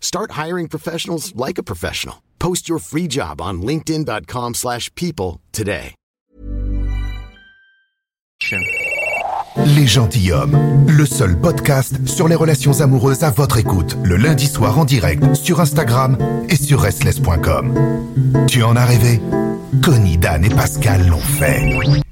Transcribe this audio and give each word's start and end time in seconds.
Start 0.00 0.32
hiring 0.32 0.68
professionals 0.68 1.32
like 1.36 1.58
a 1.58 1.62
professional. 1.62 2.16
Post 2.40 2.68
your 2.68 2.80
free 2.80 3.06
job 3.06 3.40
on 3.40 3.62
linkedin.com/people 3.62 4.54
slash 4.54 4.90
people 4.94 5.40
today. 5.52 5.94
Les 9.66 9.86
gentilshommes, 9.86 10.86
le 10.86 11.04
seul 11.04 11.38
podcast 11.40 12.06
sur 12.06 12.28
les 12.28 12.36
relations 12.36 12.80
amoureuses 12.80 13.24
à 13.24 13.30
votre 13.30 13.58
écoute, 13.58 13.96
le 14.04 14.16
lundi 14.16 14.46
soir 14.46 14.78
en 14.78 14.84
direct 14.84 15.34
sur 15.34 15.60
Instagram 15.60 16.16
et 16.48 16.56
sur 16.56 16.80
restless.com. 16.80 17.74
Tu 18.48 18.62
en 18.62 18.76
as 18.76 18.86
rêvé? 18.86 19.20
Connie, 19.82 20.16
Dan 20.16 20.44
et 20.44 20.50
Pascal 20.50 21.08
l'ont 21.08 21.18
fait. 21.18 22.02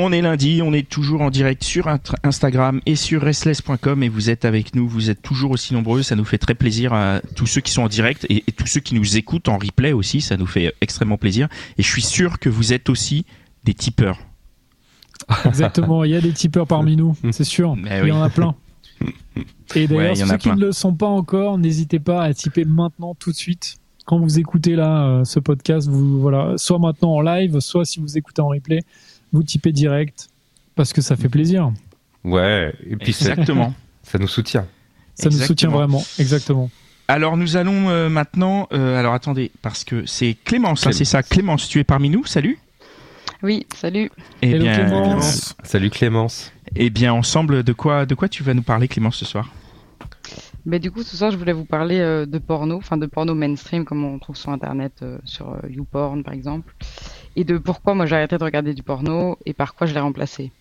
On 0.00 0.12
est 0.12 0.20
lundi, 0.22 0.60
on 0.62 0.72
est 0.72 0.88
toujours 0.88 1.22
en 1.22 1.30
direct 1.30 1.64
sur 1.64 1.88
Instagram 2.22 2.80
et 2.86 2.94
sur 2.94 3.20
restless.com 3.20 4.00
et 4.04 4.08
vous 4.08 4.30
êtes 4.30 4.44
avec 4.44 4.76
nous, 4.76 4.88
vous 4.88 5.10
êtes 5.10 5.20
toujours 5.22 5.50
aussi 5.50 5.74
nombreux, 5.74 6.02
ça 6.04 6.14
nous 6.14 6.24
fait 6.24 6.38
très 6.38 6.54
plaisir 6.54 6.92
à 6.92 7.20
tous 7.34 7.46
ceux 7.46 7.60
qui 7.60 7.72
sont 7.72 7.82
en 7.82 7.88
direct 7.88 8.24
et, 8.28 8.44
et 8.46 8.52
tous 8.52 8.68
ceux 8.68 8.78
qui 8.78 8.94
nous 8.94 9.16
écoutent 9.16 9.48
en 9.48 9.58
replay 9.58 9.92
aussi, 9.92 10.20
ça 10.20 10.36
nous 10.36 10.46
fait 10.46 10.72
extrêmement 10.80 11.18
plaisir 11.18 11.48
et 11.78 11.82
je 11.82 11.88
suis 11.88 12.02
sûr 12.02 12.38
que 12.38 12.48
vous 12.48 12.72
êtes 12.72 12.88
aussi 12.88 13.26
des 13.64 13.74
tipeurs. 13.74 14.18
Exactement, 15.44 16.04
il 16.04 16.12
y 16.12 16.16
a 16.16 16.20
des 16.20 16.32
tipeurs 16.32 16.68
parmi 16.68 16.94
nous, 16.96 17.16
c'est 17.32 17.42
sûr. 17.42 17.74
Mais 17.74 18.00
il 18.02 18.08
y 18.08 18.12
en 18.12 18.22
a 18.22 18.30
plein. 18.30 18.54
Et 19.74 19.88
d'ailleurs, 19.88 20.10
Ouais, 20.10 20.14
ceux 20.14 20.36
qui 20.36 20.48
plein. 20.48 20.54
ne 20.56 20.66
le 20.66 20.72
sont 20.72 20.94
pas 20.94 21.06
encore, 21.08 21.58
n'hésitez 21.58 21.98
pas 21.98 22.22
à 22.22 22.32
tiper 22.34 22.64
maintenant, 22.64 23.16
tout 23.16 23.32
de 23.32 23.36
suite. 23.36 23.78
Quand 24.06 24.20
vous 24.20 24.38
écoutez 24.38 24.76
là 24.76 25.06
euh, 25.08 25.24
ce 25.24 25.40
podcast, 25.40 25.88
vous 25.88 26.20
voilà, 26.20 26.54
soit 26.56 26.78
maintenant 26.78 27.14
en 27.16 27.20
live, 27.20 27.58
soit 27.58 27.84
si 27.84 27.98
vous 28.00 28.16
écoutez 28.16 28.40
en 28.40 28.48
replay, 28.48 28.80
vous 29.32 29.42
typez 29.42 29.72
direct 29.72 30.28
parce 30.74 30.92
que 30.92 31.00
ça 31.00 31.16
fait 31.16 31.28
plaisir. 31.28 31.72
Ouais, 32.24 32.74
et 32.88 32.96
puis 32.96 33.12
ça, 33.12 33.30
Exactement. 33.30 33.74
ça 34.02 34.18
nous 34.18 34.28
soutient. 34.28 34.66
Ça 35.14 35.28
nous 35.30 35.38
soutient 35.38 35.70
vraiment, 35.70 36.02
exactement. 36.18 36.70
Alors 37.08 37.36
nous 37.36 37.56
allons 37.56 37.88
euh, 37.88 38.08
maintenant, 38.08 38.68
euh, 38.72 38.98
alors 38.98 39.14
attendez, 39.14 39.50
parce 39.62 39.82
que 39.84 40.04
c'est 40.06 40.36
Clémence, 40.44 40.80
hein, 40.80 40.90
Clémence. 40.90 40.98
c'est 40.98 41.04
ça, 41.04 41.22
Clémence, 41.22 41.68
tu 41.68 41.78
es 41.80 41.84
parmi 41.84 42.10
nous, 42.10 42.24
salut 42.26 42.58
Oui, 43.42 43.66
salut. 43.74 44.10
Eh 44.42 44.50
Hello, 44.50 44.64
bien, 44.64 44.74
Clémence. 44.74 45.56
Salut 45.64 45.90
Clémence. 45.90 46.52
eh 46.76 46.90
bien 46.90 47.12
ensemble, 47.12 47.62
de 47.62 47.72
quoi, 47.72 48.04
de 48.06 48.14
quoi 48.14 48.28
tu 48.28 48.42
vas 48.42 48.52
nous 48.54 48.62
parler 48.62 48.88
Clémence 48.88 49.16
ce 49.16 49.24
soir? 49.24 49.48
Mais 50.66 50.78
du 50.78 50.90
coup, 50.90 51.02
ce 51.02 51.16
soir, 51.16 51.30
je 51.30 51.36
voulais 51.36 51.52
vous 51.52 51.64
parler 51.64 52.00
euh, 52.00 52.26
de 52.26 52.38
porno, 52.38 52.76
enfin 52.76 52.96
de 52.96 53.06
porno 53.06 53.34
mainstream 53.34 53.84
comme 53.84 54.04
on 54.04 54.18
trouve 54.18 54.36
sur 54.36 54.50
Internet, 54.50 54.92
euh, 55.02 55.18
sur 55.24 55.50
euh, 55.50 55.68
YouPorn 55.68 56.22
par 56.22 56.34
exemple, 56.34 56.74
et 57.36 57.44
de 57.44 57.58
pourquoi 57.58 57.94
moi 57.94 58.06
j'ai 58.06 58.16
arrêté 58.16 58.36
de 58.38 58.44
regarder 58.44 58.74
du 58.74 58.82
porno 58.82 59.38
et 59.46 59.54
par 59.54 59.74
quoi 59.74 59.86
je 59.86 59.94
l'ai 59.94 60.00
remplacé. 60.00 60.52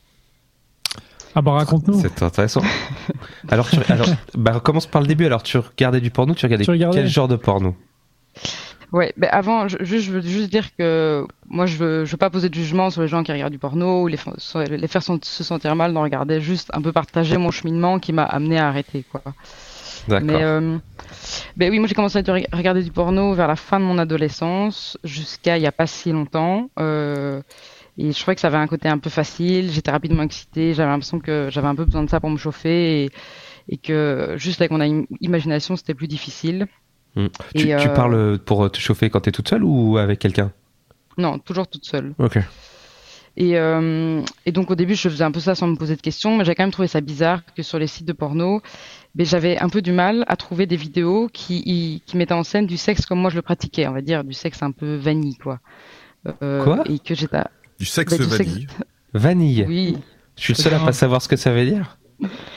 Ah 1.36 1.42
bah 1.42 1.52
raconte-nous. 1.52 2.00
C'est 2.00 2.24
intéressant. 2.24 2.62
alors, 3.50 3.70
tu, 3.70 3.78
alors 3.90 4.08
bah, 4.36 4.60
commence 4.60 4.88
par 4.88 5.02
le 5.02 5.08
début. 5.08 5.26
Alors, 5.26 5.44
tu 5.44 5.58
regardais 5.58 6.02
du 6.02 6.10
porno, 6.10 6.34
tu 6.34 6.46
regardais, 6.46 6.66
Tu 6.66 6.72
regardais 6.72 6.98
quel 6.98 7.08
genre 7.08 7.28
de 7.28 7.36
porno? 7.36 7.76
Ouais, 8.94 9.14
mais 9.18 9.28
avant, 9.28 9.68
je, 9.68 9.78
juste, 9.82 10.06
je 10.06 10.12
veux 10.14 10.22
juste 10.22 10.50
dire 10.50 10.74
que 10.78 11.28
moi 11.50 11.66
je 11.66 11.76
veux, 11.76 12.06
je 12.06 12.12
veux 12.12 12.18
pas 12.18 12.30
poser 12.30 12.48
de 12.48 12.54
jugement 12.54 12.90
sur 12.90 13.02
les 13.02 13.10
gens 13.10 13.22
qui 13.22 13.34
regardent 13.34 13.52
du 13.52 13.60
porno 13.60 14.04
ou 14.04 14.08
les, 14.08 14.18
les 14.70 14.88
faire 14.88 15.04
se 15.04 15.44
sentir 15.44 15.76
mal 15.76 15.94
d'en 15.94 16.04
regarder, 16.04 16.40
juste 16.40 16.72
un 16.74 16.82
peu 16.82 16.94
partager 16.94 17.38
mon 17.38 17.52
cheminement 17.52 18.00
qui 18.00 18.14
m'a 18.14 18.24
amené 18.24 18.58
à 18.58 18.70
arrêter 18.70 19.04
quoi. 19.12 19.22
D'accord. 20.08 20.28
Mais 20.28 20.44
euh, 20.44 20.78
ben 21.58 21.72
oui, 21.72 21.80
moi 21.80 21.88
j'ai 21.88 21.96
commencé 21.96 22.18
à 22.18 22.22
re- 22.22 22.56
regarder 22.56 22.84
du 22.84 22.92
porno 22.92 23.34
vers 23.34 23.48
la 23.48 23.56
fin 23.56 23.80
de 23.80 23.86
mon 23.86 23.98
adolescence, 23.98 24.98
jusqu'à 25.04 25.58
il 25.58 25.64
y 25.64 25.68
a 25.68 25.72
pas 25.72 25.88
si 25.88 26.12
longtemps. 26.12 26.70
Euh, 26.80 27.42
et 27.98 28.12
je 28.12 28.20
trouvais 28.20 28.36
que 28.36 28.42
ça 28.42 28.48
avait 28.48 28.58
un 28.58 28.68
côté 28.68 28.88
un 28.90 29.00
peu 29.00 29.10
facile, 29.10 29.72
j'étais 29.72 29.92
rapidement 29.92 30.24
excitée, 30.24 30.74
j'avais 30.74 30.90
l'impression 30.90 31.20
que 31.20 31.50
j'avais 31.52 31.68
un 31.68 31.76
peu 31.76 31.86
besoin 31.86 32.04
de 32.04 32.10
ça 32.10 32.20
pour 32.20 32.30
me 32.30 32.38
chauffer 32.38 33.06
et, 33.06 33.10
et 33.70 33.78
que 33.78 34.36
juste 34.38 34.62
avec 34.62 34.72
mon 34.72 34.82
im- 34.82 35.06
imagination 35.20 35.76
c'était 35.76 35.96
plus 35.96 36.08
difficile. 36.08 36.68
Hmm. 37.16 37.28
Tu, 37.56 37.66
tu 37.66 37.74
euh, 37.74 37.96
parles 37.96 38.38
pour 38.40 38.70
te 38.72 38.80
chauffer 38.80 39.10
quand 39.10 39.22
t'es 39.22 39.32
toute 39.32 39.50
seule 39.50 39.64
ou 39.64 39.98
avec 39.98 40.20
quelqu'un? 40.20 40.52
Non, 41.18 41.40
toujours 41.40 41.68
toute 41.68 41.86
seule. 41.86 42.14
Ok. 42.20 42.38
Et, 43.40 43.58
euh, 43.58 44.20
et 44.48 44.52
donc 44.52 44.72
au 44.72 44.76
début, 44.76 44.96
je 44.96 45.08
faisais 45.10 45.24
un 45.24 45.32
peu 45.32 45.40
ça 45.40 45.54
sans 45.54 45.68
me 45.68 45.76
poser 45.76 45.96
de 45.96 46.02
questions, 46.02 46.36
mais 46.38 46.44
j'ai 46.44 46.56
quand 46.56 46.64
même 46.64 46.72
trouvé 46.72 46.88
ça 46.88 47.02
bizarre 47.02 47.42
que 47.56 47.62
sur 47.62 47.78
les 47.78 47.86
sites 47.86 48.08
de 48.08 48.14
porno, 48.14 48.62
ben, 49.14 49.26
j'avais 49.28 49.60
un 49.60 49.70
peu 49.70 49.84
du 49.84 49.92
mal 49.92 50.26
à 50.28 50.36
trouver 50.36 50.66
des 50.66 50.76
vidéos 50.76 51.30
qui, 51.32 51.62
y- 51.66 52.02
qui 52.06 52.18
mettaient 52.18 52.34
en 52.34 52.44
scène 52.44 52.66
du 52.66 52.78
sexe 52.78 53.06
comme 53.06 53.20
moi 53.20 53.30
je 53.30 53.36
le 53.36 53.44
pratiquais, 53.44 53.88
on 53.88 53.92
va 53.94 54.02
dire, 54.02 54.24
du 54.24 54.34
sexe 54.34 54.64
un 54.64 54.72
peu 54.72 54.96
vanille, 54.96 55.36
quoi. 55.38 55.60
Euh, 56.42 56.64
Quoi? 56.64 56.84
Et 56.90 56.98
que 56.98 57.14
j'étais... 57.14 57.44
Du 57.80 57.86
sexe 57.86 58.18
Bah, 58.18 58.26
du 58.26 58.30
sexe- 58.32 58.38
vanille. 58.50 58.68
Vanille. 59.14 59.66
Oui, 59.68 59.98
Je 60.36 60.42
suis 60.44 60.54
le 60.54 60.58
seul 60.58 60.74
à 60.74 60.80
pas 60.80 60.92
savoir 60.92 61.22
ce 61.22 61.28
que 61.28 61.36
ça 61.36 61.52
veut 61.54 61.66
dire. 61.66 61.98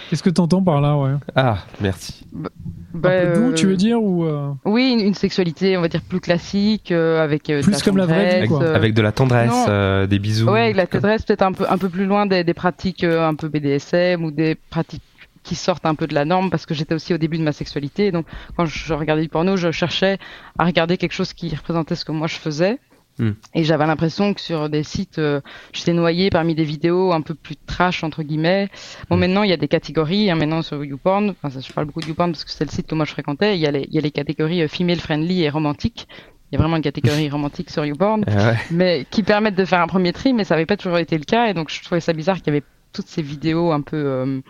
Qu'est-ce 0.08 0.22
que 0.22 0.30
t'entends 0.30 0.62
par 0.62 0.80
là, 0.80 0.96
ouais 0.96 1.12
Ah, 1.36 1.58
merci. 1.80 2.24
Un 2.34 2.98
bah, 2.98 3.10
peu 3.22 3.34
doux, 3.40 3.50
euh, 3.50 3.54
tu 3.54 3.66
veux 3.66 3.76
dire 3.76 4.02
ou 4.02 4.24
euh, 4.24 4.50
Oui, 4.64 4.92
une, 4.98 5.00
une 5.06 5.14
sexualité, 5.14 5.76
on 5.76 5.80
va 5.82 5.88
dire, 5.88 6.00
plus 6.02 6.20
classique, 6.20 6.90
euh, 6.92 7.22
avec... 7.22 7.48
euh, 7.50 7.60
de 7.60 7.64
Plus 7.64 7.82
comme 7.82 7.96
la 7.98 8.06
vraie 8.06 8.40
vie, 8.42 8.48
quoi. 8.48 8.62
euh, 8.62 8.74
Avec 8.74 8.94
de 8.94 9.02
la 9.02 9.12
tendresse, 9.12 9.52
euh, 9.68 10.06
des 10.06 10.18
bisous. 10.18 10.48
Ouais, 10.50 10.62
avec 10.62 10.76
la 10.76 10.86
tendresse 10.86 11.22
peut-être 11.22 11.42
un 11.42 11.52
peu, 11.52 11.66
un 11.68 11.78
peu 11.78 11.88
plus 11.88 12.06
loin 12.06 12.26
des, 12.26 12.42
des 12.42 12.54
pratiques 12.54 13.04
euh, 13.04 13.26
un 13.28 13.34
peu 13.34 13.48
BDSM 13.48 14.24
ou 14.24 14.30
des 14.30 14.54
pratiques 14.70 15.02
qui 15.42 15.54
sortent 15.54 15.86
un 15.86 15.94
peu 15.94 16.06
de 16.06 16.14
la 16.14 16.24
norme 16.26 16.50
parce 16.50 16.66
que 16.66 16.74
j'étais 16.74 16.94
aussi 16.94 17.14
au 17.14 17.18
début 17.18 17.38
de 17.38 17.42
ma 17.42 17.52
sexualité. 17.52 18.10
Donc 18.12 18.26
quand 18.56 18.66
je 18.66 18.92
regardais 18.92 19.22
du 19.22 19.28
porno, 19.28 19.56
je 19.56 19.70
cherchais 19.70 20.18
à 20.58 20.64
regarder 20.66 20.96
quelque 20.98 21.12
chose 21.14 21.32
qui 21.32 21.54
représentait 21.54 21.94
ce 21.94 22.04
que 22.04 22.12
moi 22.12 22.26
je 22.26 22.36
faisais. 22.36 22.78
Hmm. 23.20 23.32
Et 23.54 23.64
j'avais 23.64 23.86
l'impression 23.86 24.34
que 24.34 24.40
sur 24.40 24.68
des 24.70 24.82
sites, 24.82 25.18
euh, 25.18 25.40
j'étais 25.72 25.92
noyée 25.92 26.30
parmi 26.30 26.54
des 26.54 26.64
vidéos 26.64 27.12
un 27.12 27.20
peu 27.20 27.34
plus 27.34 27.54
trash 27.66 28.02
entre 28.02 28.22
guillemets. 28.22 28.68
Bon, 29.08 29.16
Hmm. 29.16 29.20
maintenant 29.20 29.42
il 29.42 29.50
y 29.50 29.52
a 29.52 29.56
des 29.58 29.68
catégories. 29.68 30.30
Hein, 30.30 30.36
maintenant 30.36 30.62
sur 30.62 30.82
YouPorn, 30.84 31.30
enfin, 31.30 31.50
ça, 31.50 31.60
je 31.60 31.72
parle 31.72 31.86
beaucoup 31.86 32.00
de 32.00 32.06
YouPorn 32.06 32.32
parce 32.32 32.44
que 32.44 32.50
c'est 32.50 32.64
le 32.64 32.70
site 32.70 32.86
que 32.86 32.94
moi 32.94 33.04
je 33.04 33.12
fréquentais. 33.12 33.56
Il 33.56 33.60
y 33.60 33.66
a 33.66 33.70
les, 33.70 33.86
il 33.88 33.94
y 33.94 33.98
a 33.98 34.00
les 34.00 34.10
catégories 34.10 34.62
euh, 34.62 34.68
female 34.68 34.98
friendly 34.98 35.42
et 35.42 35.50
romantique. 35.50 36.08
Il 36.50 36.56
y 36.56 36.58
a 36.58 36.62
vraiment 36.62 36.76
une 36.78 36.82
catégorie 36.82 37.28
romantique 37.36 37.70
sur 37.70 37.84
YouPorn 37.84 38.24
Ah 38.26 38.50
ouais. 38.52 38.56
mais 38.70 39.06
qui 39.10 39.22
permettent 39.22 39.54
de 39.54 39.64
faire 39.64 39.80
un 39.82 39.86
premier 39.86 40.12
tri, 40.12 40.32
mais 40.32 40.44
ça 40.44 40.54
n'avait 40.54 40.66
pas 40.66 40.76
toujours 40.76 40.98
été 40.98 41.16
le 41.18 41.24
cas, 41.24 41.46
et 41.48 41.54
donc 41.54 41.70
je 41.70 41.80
trouvais 41.84 42.00
ça 42.00 42.12
bizarre 42.12 42.38
qu'il 42.38 42.46
y 42.48 42.56
avait 42.56 42.64
toutes 42.92 43.06
ces 43.06 43.22
vidéos 43.22 43.70
un 43.70 43.82
peu 43.82 43.96
euh, 43.96 44.40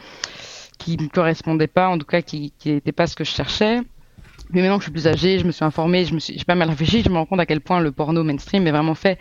qui 0.78 0.96
me 0.96 1.08
correspondaient 1.08 1.66
pas, 1.66 1.88
en 1.88 1.98
tout 1.98 2.06
cas 2.06 2.22
qui 2.22 2.52
n'étaient 2.64 2.92
pas 2.92 3.06
ce 3.06 3.16
que 3.16 3.24
je 3.24 3.30
cherchais. 3.32 3.80
Mais 4.52 4.60
maintenant 4.62 4.78
que 4.78 4.82
je 4.84 4.90
suis 4.90 4.92
plus 4.92 5.06
âgée, 5.06 5.38
je 5.38 5.44
me 5.44 5.52
suis 5.52 5.64
informée, 5.64 6.04
je 6.04 6.14
me 6.14 6.18
suis, 6.20 6.36
j'ai 6.38 6.44
pas 6.44 6.54
mal 6.54 6.68
réfléchi, 6.68 7.02
je 7.02 7.10
me 7.10 7.16
rends 7.16 7.26
compte 7.26 7.40
à 7.40 7.46
quel 7.46 7.60
point 7.60 7.80
le 7.80 7.92
porno 7.92 8.22
mainstream 8.24 8.66
est 8.66 8.70
vraiment 8.72 8.94
fait 8.94 9.18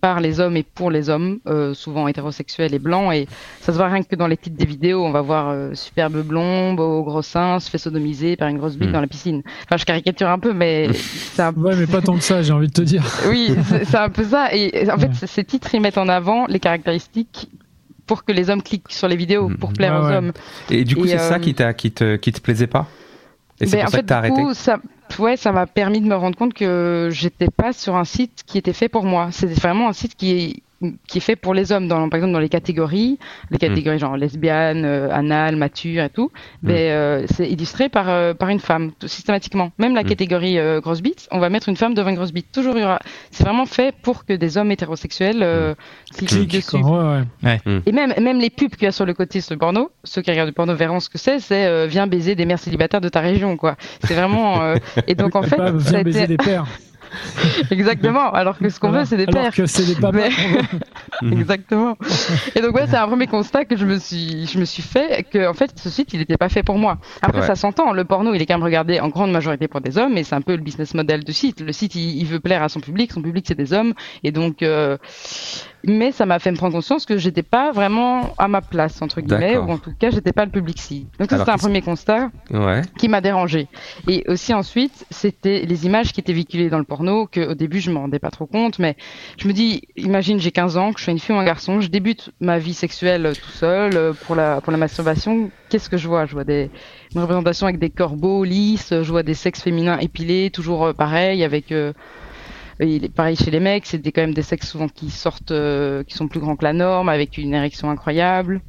par 0.00 0.18
les 0.18 0.40
hommes 0.40 0.56
et 0.56 0.64
pour 0.64 0.90
les 0.90 1.10
hommes, 1.10 1.38
euh, 1.46 1.74
souvent 1.74 2.08
hétérosexuels 2.08 2.74
et 2.74 2.80
blancs, 2.80 3.14
et 3.14 3.28
ça 3.60 3.72
se 3.72 3.76
voit 3.78 3.86
rien 3.86 4.02
que 4.02 4.16
dans 4.16 4.26
les 4.26 4.36
titres 4.36 4.56
des 4.56 4.64
vidéos, 4.66 5.04
on 5.04 5.12
va 5.12 5.20
voir 5.20 5.50
euh, 5.50 5.74
superbe 5.74 6.22
blonde, 6.22 6.80
au 6.80 7.04
gros 7.04 7.22
sein, 7.22 7.60
se 7.60 7.70
fait 7.70 7.78
sodomiser 7.78 8.36
par 8.36 8.48
une 8.48 8.58
grosse 8.58 8.76
bite 8.76 8.88
Hmm. 8.88 8.92
dans 8.94 9.00
la 9.00 9.06
piscine. 9.06 9.42
Enfin, 9.64 9.76
je 9.76 9.84
caricature 9.84 10.28
un 10.28 10.40
peu, 10.40 10.52
mais 10.54 10.92
c'est 10.92 11.42
un 11.42 11.52
Ouais, 11.52 11.76
mais 11.76 11.86
pas 11.86 12.00
tant 12.02 12.14
que 12.16 12.24
ça, 12.24 12.42
j'ai 12.42 12.52
envie 12.52 12.66
de 12.66 12.72
te 12.72 12.82
dire. 12.82 13.04
oui, 13.28 13.54
c'est 13.68 13.84
c'est 13.84 13.96
un 13.96 14.08
peu 14.08 14.24
ça. 14.24 14.52
Et 14.52 14.90
en 14.90 14.98
fait, 14.98 15.06
Ouais. 15.06 15.26
ces 15.28 15.44
titres, 15.44 15.72
ils 15.72 15.80
mettent 15.80 15.98
en 15.98 16.08
avant 16.08 16.46
les 16.48 16.58
caractéristiques 16.58 17.48
pour 18.04 18.24
que 18.24 18.32
les 18.32 18.50
hommes 18.50 18.62
cliquent 18.62 18.90
sur 18.90 19.06
les 19.06 19.14
vidéos, 19.16 19.50
Mhm. 19.50 19.56
pour 19.58 19.72
plaire 19.72 19.92
Ouais, 20.02 20.08
aux 20.08 20.10
hommes. 20.10 20.32
Et 20.68 20.82
du 20.82 20.96
coup, 20.96 21.04
Et, 21.04 21.08
c'est 21.10 21.18
ça 21.18 21.34
euh, 21.36 21.38
qui, 21.38 21.54
t'a, 21.54 21.72
qui, 21.74 21.92
te, 21.92 22.16
qui 22.16 22.32
te 22.32 22.40
plaisait 22.40 22.66
pas? 22.66 22.88
Et 23.62 23.66
c'est 23.66 23.76
Mais 23.76 23.82
pour 23.84 23.88
en 23.88 23.90
ça 23.90 23.96
fait, 23.98 24.02
que 24.02 24.08
t'as 24.08 24.20
du 24.20 24.26
arrêté 24.26 24.42
coup, 24.42 24.54
ça, 24.54 24.78
ouais, 25.18 25.36
ça 25.36 25.52
m'a 25.52 25.66
permis 25.66 26.00
de 26.00 26.06
me 26.06 26.16
rendre 26.16 26.36
compte 26.36 26.52
que 26.52 27.08
j'étais 27.12 27.48
pas 27.48 27.72
sur 27.72 27.96
un 27.96 28.04
site 28.04 28.42
qui 28.44 28.58
était 28.58 28.72
fait 28.72 28.88
pour 28.88 29.04
moi. 29.04 29.28
C'était 29.30 29.54
vraiment 29.54 29.88
un 29.88 29.92
site 29.92 30.16
qui 30.16 30.62
qui 31.08 31.18
est 31.18 31.20
fait 31.20 31.36
pour 31.36 31.54
les 31.54 31.72
hommes, 31.72 31.88
dans, 31.88 32.08
par 32.08 32.18
exemple 32.18 32.32
dans 32.32 32.38
les 32.40 32.48
catégories, 32.48 33.18
les 33.50 33.56
Hmm. 33.56 33.58
catégories 33.58 33.98
genre 33.98 34.16
lesbienne, 34.16 34.84
euh, 34.84 35.08
anal, 35.12 35.56
mature 35.56 36.02
et 36.04 36.10
tout, 36.10 36.30
Mm. 36.62 36.66
ben, 36.66 36.76
euh, 36.76 37.26
c'est 37.34 37.48
illustré 37.50 37.88
par, 37.88 38.08
euh, 38.08 38.34
par 38.34 38.48
une 38.48 38.60
femme, 38.60 38.92
tout- 38.98 39.08
systématiquement. 39.08 39.70
Même 39.78 39.94
la 39.94 40.02
Mm. 40.02 40.06
catégorie 40.06 40.58
euh, 40.58 40.80
grosse 40.80 41.02
bite, 41.02 41.28
on 41.30 41.38
va 41.38 41.48
mettre 41.50 41.68
une 41.68 41.76
femme 41.76 41.94
devant 41.94 42.10
une 42.10 42.16
grosse 42.16 42.32
bite. 42.32 42.50
Toujours 42.52 42.76
il 42.76 42.82
y 42.82 42.84
aura. 42.84 42.98
C'est 43.30 43.44
vraiment 43.44 43.66
fait 43.66 43.94
pour 44.02 44.24
que 44.24 44.32
des 44.32 44.58
hommes 44.58 44.70
hétérosexuels 44.70 45.42
euh, 45.42 45.74
cliquent 46.14 46.30
Clique, 46.30 46.52
dessus. 46.52 46.78
quoi. 46.80 47.14
Ouais, 47.18 47.22
ouais. 47.44 47.80
Et 47.86 47.92
même, 47.92 48.12
même 48.20 48.38
les 48.40 48.50
pubs 48.50 48.70
qu'il 48.70 48.84
y 48.84 48.86
a 48.86 48.92
sur 48.92 49.06
le 49.06 49.14
côté 49.14 49.40
sur 49.40 49.54
le 49.54 49.58
porno, 49.58 49.90
ceux 50.04 50.22
qui 50.22 50.30
regardent 50.30 50.48
du 50.48 50.54
porno 50.54 50.74
verront 50.74 51.00
ce 51.00 51.08
que 51.08 51.18
c'est, 51.18 51.38
c'est 51.38 51.64
euh, 51.66 51.86
viens 51.86 52.06
baiser 52.06 52.34
des 52.34 52.44
mères 52.46 52.58
célibataires 52.58 53.00
de 53.00 53.08
ta 53.08 53.20
région, 53.20 53.56
quoi. 53.56 53.76
C'est 54.04 54.14
vraiment. 54.14 54.62
euh, 54.62 54.76
Et 55.06 55.14
donc 55.14 55.36
en 55.36 55.42
fait, 55.42 55.56
Pas 55.56 55.68
ça 55.68 55.74
a 55.74 55.90
viens 55.90 56.00
été- 56.00 56.04
baiser 56.04 56.26
des 56.26 56.36
pères. 56.36 56.66
exactement. 57.70 58.32
Alors 58.32 58.58
que 58.58 58.68
ce 58.68 58.80
qu'on 58.80 58.90
veut, 58.90 59.04
c'est 59.04 59.16
des 59.16 59.24
Alors 59.28 59.42
pères. 59.44 59.54
que 59.54 59.66
c'est 59.66 59.84
des 59.84 59.94
papas. 59.94 60.12
Mais-. 60.12 60.30
Exactement. 61.32 61.96
Et 62.54 62.60
donc 62.60 62.74
ouais, 62.74 62.86
c'est 62.88 62.96
un 62.96 63.06
premier 63.06 63.26
constat 63.26 63.64
que 63.64 63.76
je 63.76 63.84
me 63.86 63.98
suis, 63.98 64.46
je 64.46 64.58
me 64.58 64.64
suis 64.64 64.82
fait 64.82 65.24
que 65.30 65.48
en 65.48 65.54
fait 65.54 65.72
ce 65.76 65.88
site 65.90 66.12
il 66.12 66.18
n'était 66.20 66.36
pas 66.36 66.48
fait 66.48 66.62
pour 66.62 66.78
moi. 66.78 66.98
Après 67.20 67.40
Ouais. 67.40 67.46
ça 67.46 67.54
s'entend, 67.54 67.92
le 67.92 68.04
porno 68.04 68.34
il 68.34 68.42
est 68.42 68.46
quand 68.46 68.54
même 68.54 68.62
regardé 68.64 69.00
en 69.00 69.08
grande 69.08 69.32
majorité 69.32 69.68
pour 69.68 69.80
des 69.80 69.98
hommes, 69.98 70.16
et 70.16 70.24
c'est 70.24 70.34
un 70.34 70.40
peu 70.42 70.52
le 70.56 70.62
business 70.62 70.94
model 70.94 71.24
du 71.24 71.32
site. 71.32 71.60
Le 71.60 71.72
site 71.72 71.94
il, 71.94 72.18
il 72.18 72.26
veut 72.26 72.40
plaire 72.40 72.62
à 72.62 72.68
son 72.68 72.80
public, 72.80 73.12
son 73.12 73.22
public 73.22 73.44
c'est 73.48 73.54
des 73.56 73.72
hommes, 73.72 73.94
et 74.24 74.32
donc 74.32 74.62
euh, 74.62 74.96
mais 75.84 76.12
ça 76.12 76.26
m'a 76.26 76.38
fait 76.38 76.50
me 76.50 76.56
prendre 76.56 76.74
conscience 76.74 77.06
que 77.06 77.18
j'étais 77.18 77.42
pas 77.42 77.72
vraiment 77.72 78.34
à 78.38 78.48
ma 78.48 78.60
place 78.60 79.02
entre 79.02 79.20
guillemets, 79.20 79.56
ou 79.56 79.70
en 79.70 79.78
tout 79.78 79.92
cas 79.98 80.10
j'étais 80.10 80.32
pas 80.32 80.44
le 80.44 80.50
public 80.50 80.78
cible. 80.80 81.08
Donc 81.18 81.30
ça 81.30 81.38
c'était 81.38 81.50
un 81.50 81.56
premier 81.58 81.82
constat 81.82 82.30
Ouais. 82.50 82.82
qui 82.98 83.08
m'a 83.08 83.20
dérangé. 83.20 83.68
Et 84.08 84.24
aussi 84.28 84.52
ensuite, 84.54 85.04
c'était 85.10 85.64
les 85.66 85.86
images 85.86 86.12
qui 86.12 86.20
étaient 86.20 86.32
véhiculées 86.32 86.70
dans 86.70 86.78
le 86.78 86.84
porno, 86.84 87.26
que 87.26 87.50
au 87.50 87.54
début 87.54 87.80
je 87.80 87.90
me 87.90 87.98
rendais 87.98 88.18
pas 88.18 88.30
trop 88.30 88.46
compte, 88.46 88.78
mais 88.78 88.96
je 89.38 89.48
me 89.48 89.52
dis, 89.52 89.82
imagine 89.96 90.38
j'ai 90.40 90.50
15 90.52 90.76
ans, 90.76 90.92
que 90.92 90.98
je 90.98 91.04
suis 91.04 91.12
une 91.12 91.18
fille 91.18 91.34
ou 91.34 91.38
un 91.38 91.44
garçon, 91.44 91.80
je 91.80 91.88
débute 91.88 92.30
ma 92.40 92.58
vie 92.58 92.74
sexuelle 92.74 93.26
euh, 93.26 93.32
tout 93.34 93.50
seul 93.50 93.96
euh, 93.96 94.12
pour 94.26 94.34
la 94.34 94.60
pour 94.60 94.70
la 94.72 94.78
masturbation. 94.78 95.50
Qu'est-ce 95.68 95.88
que 95.88 95.96
je 95.96 96.06
vois? 96.08 96.26
Je 96.26 96.32
vois 96.32 96.44
des 96.44 96.70
une 97.14 97.20
représentation 97.20 97.66
avec 97.66 97.78
des 97.78 97.90
corbeaux 97.90 98.44
lisses, 98.44 98.90
je 98.90 99.10
vois 99.10 99.22
des 99.22 99.34
sexes 99.34 99.62
féminins 99.62 99.98
épilés, 99.98 100.50
toujours 100.50 100.86
euh, 100.86 100.92
pareil 100.92 101.44
avec 101.44 101.72
euh, 101.72 101.92
il 102.80 103.04
est 103.04 103.08
pareil 103.14 103.36
chez 103.36 103.50
les 103.50 103.60
mecs, 103.60 103.86
c'est 103.86 103.98
des, 103.98 104.12
quand 104.12 104.22
même 104.22 104.34
des 104.34 104.42
sexes 104.42 104.70
souvent 104.70 104.88
qui 104.88 105.10
sortent, 105.10 105.50
euh, 105.52 106.02
qui 106.04 106.14
sont 106.16 106.28
plus 106.28 106.40
grands 106.40 106.56
que 106.56 106.64
la 106.64 106.72
norme, 106.72 107.08
avec 107.08 107.38
une 107.38 107.54
érection 107.54 107.90
incroyable. 107.90 108.60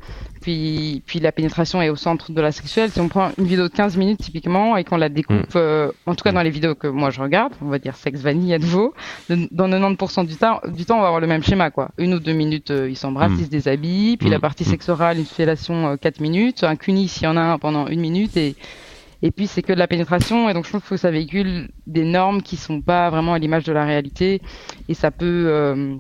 Puis, 0.42 1.02
puis 1.06 1.20
la 1.20 1.32
pénétration 1.32 1.82
est 1.82 1.88
au 1.90 1.96
centre 1.96 2.34
de 2.34 2.42
la 2.42 2.52
sexuelle. 2.52 2.92
Si 2.92 3.00
on 3.00 3.08
prend 3.08 3.32
une 3.38 3.46
vidéo 3.46 3.70
de 3.70 3.74
15 3.74 3.96
minutes 3.96 4.20
typiquement 4.20 4.76
et 4.76 4.84
qu'on 4.84 4.98
la 4.98 5.08
découpe, 5.08 5.56
euh, 5.56 5.90
en 6.06 6.16
tout 6.16 6.24
cas 6.24 6.34
dans 6.34 6.42
les 6.42 6.50
vidéos 6.50 6.76
que 6.76 6.88
moi 6.88 7.12
je 7.12 7.22
regarde, 7.22 7.54
on 7.62 7.70
va 7.70 7.80
dire 7.80 7.96
sexe 7.96 8.20
vanille 8.20 8.54
à 8.54 8.60
nouveau, 8.60 8.94
dans 9.30 9.70
90% 9.70 10.26
du 10.26 10.36
temps, 10.36 10.60
du 10.68 10.84
temps 10.86 10.98
on 10.98 11.02
va 11.02 11.08
avoir 11.08 11.22
le 11.22 11.28
même 11.28 11.44
schéma 11.44 11.72
quoi. 11.72 11.92
Une 11.98 12.14
ou 12.14 12.20
deux 12.20 12.34
minutes 12.34 12.72
euh, 12.72 12.90
ils 12.90 12.98
s'embrassent, 12.98 13.32
Mm. 13.32 13.40
ils 13.40 13.46
se 13.46 13.50
déshabillent, 13.50 14.18
puis 14.18 14.28
Mm. 14.28 14.32
la 14.34 14.40
partie 14.42 14.64
Mm. 14.64 14.68
sexorale, 14.68 15.18
une 15.20 15.26
fellation 15.26 15.88
euh, 15.92 15.96
4 15.96 16.20
minutes, 16.20 16.66
un 16.66 16.76
cunis 16.76 17.08
s'il 17.08 17.24
y 17.24 17.28
en 17.28 17.38
a 17.38 17.42
un 17.42 17.58
pendant 17.58 17.88
une 17.88 18.02
minute 18.02 18.36
et 18.36 18.58
et 19.26 19.32
puis 19.32 19.48
c'est 19.48 19.62
que 19.64 19.74
de 19.74 19.80
la 19.80 19.88
pénétration 19.88 20.50
et 20.50 20.54
donc 20.54 20.66
je 20.66 20.70
trouve 20.70 20.88
que 20.88 20.98
ça 20.98 21.10
véhicule 21.10 21.70
des 21.88 22.04
normes 22.04 22.42
qui 22.44 22.56
sont 22.58 22.82
pas 22.82 23.10
vraiment 23.10 23.34
à 23.34 23.40
l'image 23.40 23.64
de 23.64 23.72
la 23.74 23.86
réalité 23.86 24.42
et 24.90 24.94
ça 24.94 25.10
peut 25.10 25.46
euh, 25.48 25.96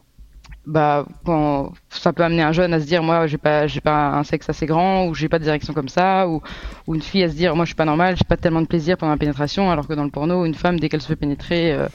bah 0.66 1.06
quand 1.25 1.72
ça 1.90 2.14
peut 2.14 2.24
amener 2.24 2.42
un 2.42 2.52
jeune 2.52 2.74
à 2.74 2.80
se 2.80 2.86
dire 2.86 3.02
moi 3.04 3.25
j'ai 3.28 3.38
pas 3.38 3.66
j'ai 3.68 3.81
pas 3.81 4.10
un 4.10 4.24
sexe 4.24 4.50
assez 4.50 4.66
grand 4.66 5.08
ou 5.08 5.14
j'ai 5.16 5.28
pas 5.30 5.40
des 5.40 5.48
érections 5.48 5.74
comme 5.74 5.90
ça 5.90 6.28
ou 6.28 6.42
ou 6.88 6.96
une 6.96 7.02
fille 7.02 7.24
à 7.24 7.30
se 7.30 7.36
dire 7.36 7.56
moi 7.56 7.66
je 7.66 7.70
suis 7.70 7.75
pas 7.75 7.86
normale 7.86 8.16
j'ai 8.18 8.24
pas 8.28 8.38
tellement 8.38 8.62
de 8.62 8.68
plaisir 8.68 8.98
pendant 8.98 9.12
la 9.14 9.18
pénétration 9.18 9.72
alors 9.72 9.88
que 9.88 9.94
dans 9.94 10.04
le 10.06 10.10
porno 10.12 10.46
une 10.46 10.54
femme 10.56 10.80
dès 10.80 10.88
qu'elle 10.90 11.02
se 11.02 11.08
fait 11.08 11.16
pénétrer 11.18 11.74
euh, 11.74 11.88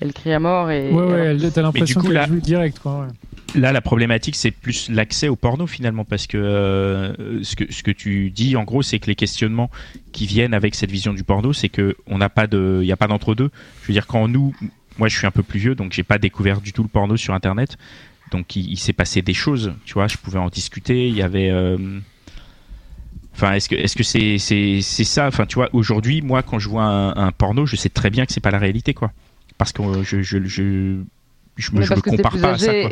elle 0.00 0.12
crie 0.12 0.32
à 0.32 0.40
mort 0.40 0.70
et 0.70 0.90
Ouais, 0.90 1.02
ouais, 1.02 1.50
t'as 1.52 1.62
l'impression 1.62 2.00
qu'elle 2.00 2.12
là- 2.12 2.26
joue 2.26 2.38
direct, 2.40 2.78
quoi. 2.80 3.00
ouais. 3.00 3.06
Là, 3.54 3.72
la 3.72 3.80
problématique, 3.80 4.34
c'est 4.36 4.50
plus 4.50 4.90
l'accès 4.90 5.28
au 5.28 5.36
porno 5.36 5.66
finalement, 5.66 6.04
parce 6.04 6.26
que 6.26 6.36
euh, 6.36 7.42
ce 7.42 7.56
que 7.56 7.72
ce 7.72 7.82
que 7.82 7.90
tu 7.90 8.30
dis, 8.30 8.54
en 8.56 8.64
gros, 8.64 8.82
c'est 8.82 8.98
que 8.98 9.06
les 9.06 9.14
questionnements 9.14 9.70
qui 10.12 10.26
viennent 10.26 10.52
avec 10.52 10.74
cette 10.74 10.90
vision 10.90 11.14
du 11.14 11.24
porno, 11.24 11.52
c'est 11.52 11.68
que 11.70 11.96
on 12.06 12.18
n'a 12.18 12.28
pas 12.28 12.46
de, 12.46 12.80
il 12.82 12.86
y 12.86 12.92
a 12.92 12.96
pas 12.96 13.06
d'entre 13.06 13.34
deux. 13.34 13.50
Je 13.82 13.86
veux 13.88 13.92
dire, 13.94 14.06
quand 14.06 14.28
nous, 14.28 14.52
moi, 14.98 15.08
je 15.08 15.16
suis 15.16 15.26
un 15.26 15.30
peu 15.30 15.42
plus 15.42 15.58
vieux, 15.60 15.74
donc 15.74 15.92
j'ai 15.92 16.02
pas 16.02 16.18
découvert 16.18 16.60
du 16.60 16.72
tout 16.72 16.82
le 16.82 16.88
porno 16.88 17.16
sur 17.16 17.32
Internet, 17.34 17.78
donc 18.30 18.56
il, 18.56 18.70
il 18.70 18.76
s'est 18.78 18.92
passé 18.92 19.22
des 19.22 19.32
choses, 19.34 19.72
tu 19.86 19.94
vois, 19.94 20.08
je 20.08 20.16
pouvais 20.18 20.38
en 20.40 20.48
discuter, 20.48 21.08
il 21.08 21.14
y 21.14 21.22
avait. 21.22 21.48
euh, 21.50 21.78
Enfin, 23.34 23.52
est-ce 23.52 23.68
que 23.68 23.74
est-ce 23.74 23.96
que 23.96 24.02
c'est 24.02 24.38
c'est 24.38 24.80
c'est 24.80 25.04
ça? 25.04 25.26
Enfin, 25.28 25.44
tu 25.46 25.56
vois, 25.56 25.68
aujourd'hui, 25.74 26.22
moi, 26.22 26.42
quand 26.42 26.58
je 26.58 26.68
vois 26.68 26.84
un, 26.84 27.14
un 27.16 27.32
porno, 27.32 27.66
je 27.66 27.76
sais 27.76 27.90
très 27.90 28.08
bien 28.10 28.24
que 28.26 28.32
c'est 28.32 28.40
pas 28.40 28.50
la 28.50 28.58
réalité, 28.58 28.94
quoi, 28.94 29.12
parce 29.58 29.72
que 29.72 29.82
euh, 29.82 30.02
je 30.02 30.22
je 30.22 30.42
je 30.44 30.96
je, 31.56 31.70
me- 31.72 31.80
je 31.84 32.00
compare 32.10 32.32
pas 32.40 32.52
à 32.52 32.58
ça, 32.58 32.74
quoi. 32.74 32.90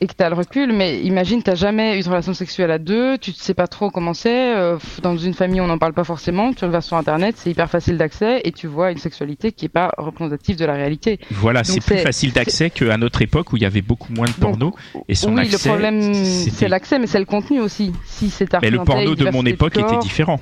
Et, 0.00 0.06
que 0.06 0.12
t'as 0.14 0.28
le 0.28 0.34
recul, 0.34 0.72
mais 0.72 1.00
imagine 1.00 1.42
t'as 1.42 1.54
jamais 1.54 1.98
eu 1.98 2.02
de 2.02 2.08
relation 2.08 2.34
sexuelle 2.34 2.70
à 2.70 2.78
deux, 2.78 3.18
tu 3.18 3.32
sais 3.32 3.54
pas 3.54 3.66
trop 3.66 3.90
comment 3.90 4.14
c'est, 4.14 4.56
euh, 4.56 4.76
dans 5.02 5.16
une 5.16 5.34
famille 5.34 5.60
on 5.60 5.66
n'en 5.66 5.78
parle 5.78 5.92
pas 5.92 6.04
forcément, 6.04 6.52
tu 6.52 6.66
vas 6.66 6.80
sur 6.80 6.96
internet, 6.96 7.36
c'est 7.38 7.50
hyper 7.50 7.70
facile 7.70 7.96
d'accès 7.96 8.40
et 8.44 8.52
tu 8.52 8.66
vois 8.66 8.90
une 8.92 8.98
sexualité 8.98 9.52
qui 9.52 9.66
est 9.66 9.70
pas 9.70 9.92
représentative 9.98 10.56
de 10.56 10.64
la 10.64 10.74
réalité. 10.74 11.18
Voilà, 11.30 11.64
c'est 11.64 11.80
plus 11.80 11.98
facile 11.98 12.32
d'accès 12.32 12.70
qu'à 12.70 12.96
notre 12.96 13.22
époque 13.22 13.52
où 13.52 13.56
il 13.56 13.62
y 13.62 13.66
avait 13.66 13.82
beaucoup 13.82 14.12
moins 14.12 14.26
de 14.26 14.32
porno 14.32 14.74
et 15.08 15.14
son 15.14 15.34
oui, 15.34 15.42
accès. 15.42 15.52
le 15.52 15.70
problème 15.70 16.14
c'est 16.14 16.68
l'accès, 16.68 16.98
mais 16.98 17.06
c'est 17.06 17.18
le 17.18 17.24
contenu 17.24 17.60
aussi. 17.60 17.92
Si 18.04 18.30
c'est 18.30 18.52
Mais 18.60 18.70
le 18.70 18.84
porno 18.84 19.14
de 19.14 19.30
mon 19.30 19.44
époque 19.44 19.76
était 19.76 19.98
différent. 19.98 20.40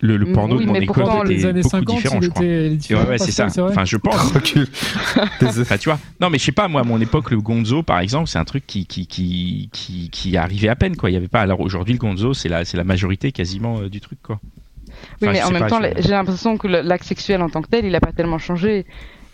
Le, 0.00 0.16
le 0.16 0.26
Mm, 0.26 0.32
porno 0.32 0.56
oui, 0.58 0.62
de 0.64 0.68
mon 0.68 0.80
pourtant, 0.86 1.24
était 1.24 1.34
les 1.34 1.44
années 1.46 1.62
beaucoup 1.62 1.70
50, 1.76 1.96
différent, 1.96 2.20
je 2.20 2.28
crois. 2.28 2.44
était, 2.44 2.94
Ouais, 2.94 3.04
ouais, 3.04 3.18
c'est 3.18 3.32
ça. 3.32 3.46
Enfin, 3.46 3.84
je 3.84 3.96
pense. 3.96 4.32
Enfin, 5.42 5.76
tu 5.78 5.88
vois. 5.88 5.98
Non, 6.20 6.30
mais 6.30 6.38
je 6.38 6.44
sais 6.44 6.52
pas, 6.52 6.68
moi, 6.68 6.82
à 6.82 6.84
mon 6.84 7.00
époque, 7.00 7.30
le 7.30 7.40
gonzo, 7.40 7.82
par 7.82 7.98
exemple, 8.00 8.28
c'est 8.28 8.38
un 8.38 8.44
truc 8.44 8.64
qui, 8.66 8.86
qui, 8.86 9.06
qui, 9.06 9.68
qui, 9.72 10.08
qui 10.10 10.36
arrivait 10.36 10.68
à 10.68 10.76
peine, 10.76 10.96
quoi. 10.96 11.10
Il 11.10 11.14
y 11.14 11.16
avait 11.16 11.28
pas. 11.28 11.40
Alors 11.40 11.60
aujourd'hui, 11.60 11.94
le 11.94 11.98
gonzo, 11.98 12.32
c'est 12.34 12.48
la, 12.48 12.64
c'est 12.64 12.76
la 12.76 12.84
majorité 12.84 13.32
quasiment 13.32 13.80
euh, 13.80 13.88
du 13.88 14.00
truc, 14.00 14.18
quoi. 14.22 14.40
Oui, 15.20 15.28
mais 15.32 15.42
en 15.42 15.50
même 15.50 15.62
pas, 15.62 15.68
temps, 15.68 15.80
je- 15.82 16.02
j'ai 16.02 16.10
l'impression 16.10 16.56
que 16.58 16.66
l'acte 16.68 17.04
sexuel 17.04 17.42
en 17.42 17.48
tant 17.50 17.62
que 17.62 17.68
tel, 17.68 17.84
il 17.84 17.94
a 17.94 18.00
pas 18.00 18.12
tellement 18.12 18.38
changé. 18.38 18.86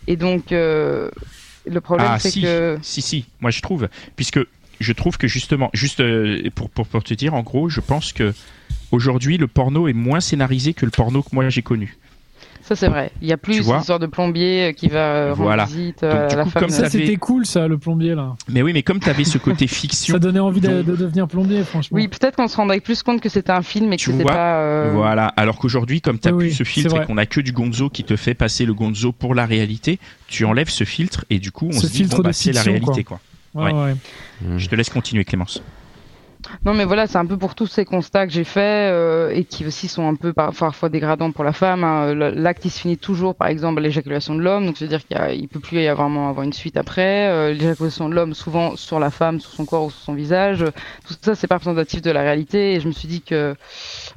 Et 0.07 0.15
donc, 0.15 0.51
euh, 0.51 1.09
le 1.65 1.81
problème, 1.81 2.07
Ah 2.11 2.19
c'est 2.19 2.31
si, 2.31 2.41
que. 2.41 2.77
si, 2.81 3.01
si, 3.01 3.25
moi 3.39 3.51
je 3.51 3.61
trouve, 3.61 3.87
puisque 4.15 4.39
je 4.79 4.93
trouve 4.93 5.17
que 5.17 5.27
justement, 5.27 5.69
juste 5.73 5.99
euh, 6.01 6.41
pour, 6.53 6.69
pour, 6.69 6.85
pour 6.87 7.03
te 7.03 7.13
dire, 7.13 7.33
en 7.33 7.41
gros, 7.41 7.69
je 7.69 7.79
pense 7.81 8.13
que 8.13 8.33
aujourd'hui 8.91 9.37
le 9.37 9.47
porno 9.47 9.87
est 9.87 9.93
moins 9.93 10.19
scénarisé 10.19 10.73
que 10.73 10.85
le 10.85 10.91
porno 10.91 11.21
que 11.21 11.29
moi 11.33 11.49
j'ai 11.49 11.61
connu. 11.61 11.97
Ça, 12.61 12.75
c'est 12.75 12.87
vrai. 12.87 13.11
Il 13.21 13.27
y 13.27 13.31
a 13.31 13.37
plus 13.37 13.59
une 13.59 13.83
sorte 13.83 14.01
de 14.01 14.07
plombier 14.07 14.69
euh, 14.69 14.71
qui 14.71 14.87
va 14.87 14.97
euh, 14.97 15.33
Voilà. 15.35 15.65
rendre 15.65 15.75
visite 15.75 16.01
Donc, 16.01 16.11
euh, 16.11 16.29
à 16.31 16.35
la 16.35 16.43
coup, 16.45 16.49
femme. 16.49 16.61
comme 16.63 16.71
Ça, 16.71 16.89
c'était 16.89 17.15
cool, 17.17 17.45
ça, 17.45 17.67
le 17.67 17.77
plombier, 17.77 18.15
là. 18.15 18.35
Mais 18.49 18.63
oui, 18.63 18.73
mais 18.73 18.81
comme 18.81 18.99
tu 18.99 19.07
avais 19.07 19.23
ce 19.23 19.37
côté 19.37 19.67
fiction, 19.67 20.15
Ça 20.15 20.19
donnait 20.19 20.39
envie 20.39 20.61
de, 20.61 20.81
devenir 20.81 21.27
plombier, 21.27 21.63
franchement. 21.63 21.95
Oui, 21.95 22.07
peut-être 22.07 22.35
qu'on 22.35 22.47
se 22.47 22.57
rendrait 22.57 22.79
plus 22.79 23.03
compte 23.03 23.21
que 23.21 23.29
c'était 23.29 23.51
un 23.51 23.61
film 23.61 23.93
et 23.93 23.97
que 23.97 24.01
Tu 24.01 24.09
c'était 24.11 24.23
pas. 24.23 24.61
euh, 24.61 24.89
voilà. 24.95 25.27
Alors 25.37 25.59
qu'aujourd'hui, 25.59 26.01
comme 26.01 26.17
tu 26.17 26.27
as 26.27 26.33
Oui, 26.33 26.45
plus 26.47 26.55
ce 26.55 26.63
filtre 26.63 26.99
et 27.03 27.05
qu'on 27.05 27.17
a 27.19 27.27
que 27.27 27.39
du 27.39 27.51
gonzo 27.51 27.91
qui 27.91 28.03
te 28.03 28.15
fait 28.15 28.33
passer 28.33 28.65
le 28.65 28.73
gonzo 28.73 29.11
pour 29.11 29.35
la 29.35 29.45
réalité, 29.45 29.99
tu 30.27 30.43
enlèves 30.43 30.69
ce 30.69 30.85
filtre 30.85 31.23
et 31.29 31.37
du 31.37 31.51
coup 31.51 31.67
on 31.67 31.71
Ce 31.79 31.81
se 31.85 31.91
dit 31.91 31.97
filtre 31.99 32.17
bon, 32.17 32.23
bah, 32.23 32.29
de 32.29 32.33
c'est 32.33 32.51
la 32.51 32.61
fiction, 32.63 32.71
réalité 32.79 33.03
quoi. 33.03 33.19
Ouais, 33.53 33.71
ouais. 33.73 33.95
Je 34.57 34.67
te 34.67 34.73
laisse 34.73 34.89
continuer 34.89 35.23
Clémence. 35.23 35.61
Non, 36.63 36.73
mais 36.73 36.85
voilà, 36.85 37.05
c'est 37.07 37.17
un 37.17 37.25
peu 37.25 37.37
pour 37.37 37.53
tous 37.55 37.67
ces 37.67 37.85
constats 37.85 38.25
que 38.25 38.33
j'ai 38.33 38.43
faits 38.43 38.91
euh, 38.91 39.29
et 39.31 39.43
qui 39.45 39.65
aussi 39.65 39.87
sont 39.87 40.07
un 40.07 40.15
peu 40.15 40.33
par- 40.33 40.53
parfois 40.53 40.89
dégradants 40.89 41.31
pour 41.31 41.43
la 41.43 41.53
femme. 41.53 41.83
hein. 41.83 42.13
Le- 42.13 42.29
L'acte, 42.31 42.65
il 42.65 42.71
se 42.71 42.79
finit 42.79 42.97
toujours, 42.97 43.35
par 43.35 43.47
exemple, 43.47 43.79
à 43.79 43.81
l'éjaculation 43.81 44.35
de 44.35 44.41
l'homme. 44.41 44.65
Donc, 44.65 44.77
c'est-à-dire 44.77 45.05
qu'il 45.05 45.17
il 45.41 45.47
peut 45.47 45.59
plus 45.59 45.77
y 45.81 45.87
avoir 45.87 46.07
vraiment 46.09 46.29
avoir 46.29 46.43
une 46.45 46.53
suite 46.53 46.77
après. 46.77 47.27
Euh, 47.29 47.53
l'éjaculation 47.53 48.09
de 48.09 48.15
l'homme, 48.15 48.33
souvent 48.33 48.75
sur 48.75 48.99
la 48.99 49.11
femme, 49.11 49.39
sur 49.39 49.51
son 49.51 49.65
corps 49.65 49.85
ou 49.85 49.89
sur 49.91 49.99
son 50.01 50.13
visage. 50.13 50.65
Tout 51.07 51.13
ça, 51.21 51.35
c'est 51.35 51.47
pas 51.47 51.55
représentatif 51.55 52.01
de 52.01 52.11
la 52.11 52.21
réalité. 52.21 52.73
Et 52.73 52.79
je 52.79 52.87
me 52.87 52.93
suis 52.93 53.07
dit 53.07 53.21
que, 53.21 53.55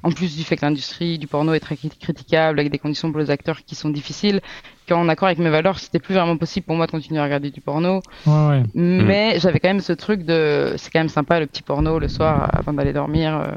en 0.03 0.11
plus 0.13 0.37
du 0.37 0.45
fait 0.45 0.57
que 0.57 0.65
l'industrie 0.65 1.19
du 1.19 1.27
porno 1.27 1.53
est 1.55 1.61
très 1.61 1.75
crit- 1.77 1.91
critiquable, 1.99 2.61
avec 2.61 2.71
des 2.73 2.79
conditions 2.79 3.11
pour 3.11 3.21
les 3.21 3.31
acteurs 3.31 3.59
qui 3.65 3.75
sont 3.75 3.91
difficiles, 3.91 4.41
qu'en 4.89 5.09
accord 5.09 5.27
avec 5.27 5.39
mes 5.39 5.51
valeurs, 5.51 5.79
c'était 5.79 5.99
plus 6.01 6.15
vraiment 6.15 6.37
possible 6.37 6.67
pour 6.67 6.75
moi 6.77 6.87
de 6.87 6.91
continuer 6.91 7.21
à 7.21 7.25
regarder 7.25 7.51
du 7.51 7.61
porno. 7.61 8.01
Ouais, 8.27 8.49
ouais. 8.49 8.63
Mais 8.75 9.39
j'avais 9.39 9.61
quand 9.61 9.69
même 9.69 9.81
ce 9.81 9.93
truc 9.93 10.25
de, 10.25 10.75
c'est 10.77 10.91
quand 10.91 11.01
même 11.01 11.09
sympa 11.09 11.39
le 11.39 11.47
petit 11.47 11.63
porno 11.63 11.99
le 11.99 12.09
soir 12.09 12.51
avant 12.53 12.73
d'aller 12.73 12.93
dormir. 12.93 13.37
euh, 13.39 13.53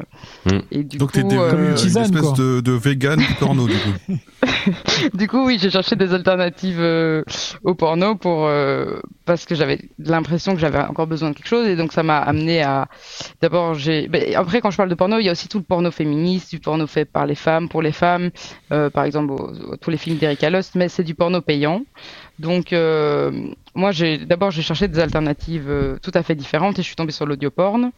Mm. 0.45 0.59
Et 0.71 0.83
du 0.83 0.97
Donc 0.97 1.11
coup, 1.11 1.21
t'es 1.21 1.37
euh, 1.37 1.51
une 1.75 1.89
une 1.89 1.97
espèce 1.97 2.21
quoi. 2.21 2.33
de, 2.37 2.61
de 2.61 2.71
vegan 2.71 3.17
du 3.19 3.33
porno 3.39 3.67
du 3.67 3.73
coup. 3.73 4.13
du 5.13 5.27
coup, 5.27 5.45
oui, 5.45 5.57
j'ai 5.61 5.69
cherché 5.69 5.95
des 5.95 6.13
alternatives 6.13 6.79
euh, 6.79 7.23
au 7.63 7.75
porno 7.75 8.15
pour 8.15 8.45
euh, 8.47 8.99
parce 9.25 9.45
que 9.45 9.55
j'avais 9.55 9.79
l'impression 9.99 10.53
que 10.53 10.59
j'avais 10.59 10.79
encore 10.79 11.07
besoin 11.07 11.29
de 11.29 11.35
quelque 11.35 11.47
chose 11.47 11.67
et 11.67 11.75
donc 11.75 11.91
ça 11.93 12.03
m'a 12.03 12.17
amené 12.17 12.61
à. 12.63 12.87
D'abord, 13.41 13.75
j'ai. 13.75 14.07
ben, 14.07 14.23
après, 14.35 14.61
quand 14.61 14.71
je 14.71 14.77
parle 14.77 14.89
de 14.89 14.95
porno, 14.95 15.19
il 15.19 15.25
y 15.25 15.29
a 15.29 15.31
aussi 15.31 15.47
tout 15.47 15.57
le 15.59 15.63
porno 15.63 15.91
féministe, 15.91 16.51
du 16.51 16.59
porno 16.59 16.87
fait 16.87 17.05
par 17.05 17.25
les 17.25 17.35
femmes 17.35 17.69
pour 17.69 17.81
les 17.81 17.91
femmes, 17.91 18.29
euh, 18.71 18.89
par 18.89 19.03
exemple 19.05 19.31
au- 19.33 19.71
au- 19.73 19.77
tous 19.77 19.89
les 19.91 19.97
films 19.97 20.17
d'Erika 20.17 20.49
Lust, 20.49 20.73
mais 20.75 20.89
c'est 20.89 21.03
du 21.03 21.13
porno 21.21 21.39
payant. 21.39 21.85
Donc, 22.39 22.73
euh, 22.73 23.31
moi, 23.75 23.91
j'ai 23.91 24.17
d'abord 24.31 24.49
j'ai 24.49 24.63
cherché 24.63 24.87
des 24.87 24.99
alternatives 25.07 25.69
euh, 25.69 25.97
tout 26.01 26.15
à 26.15 26.23
fait 26.23 26.33
différentes 26.33 26.79
et 26.79 26.81
je 26.81 26.87
suis 26.87 26.95
tombée 26.95 27.11
sur 27.19 27.27
l'audio 27.27 27.51
porn. 27.51 27.91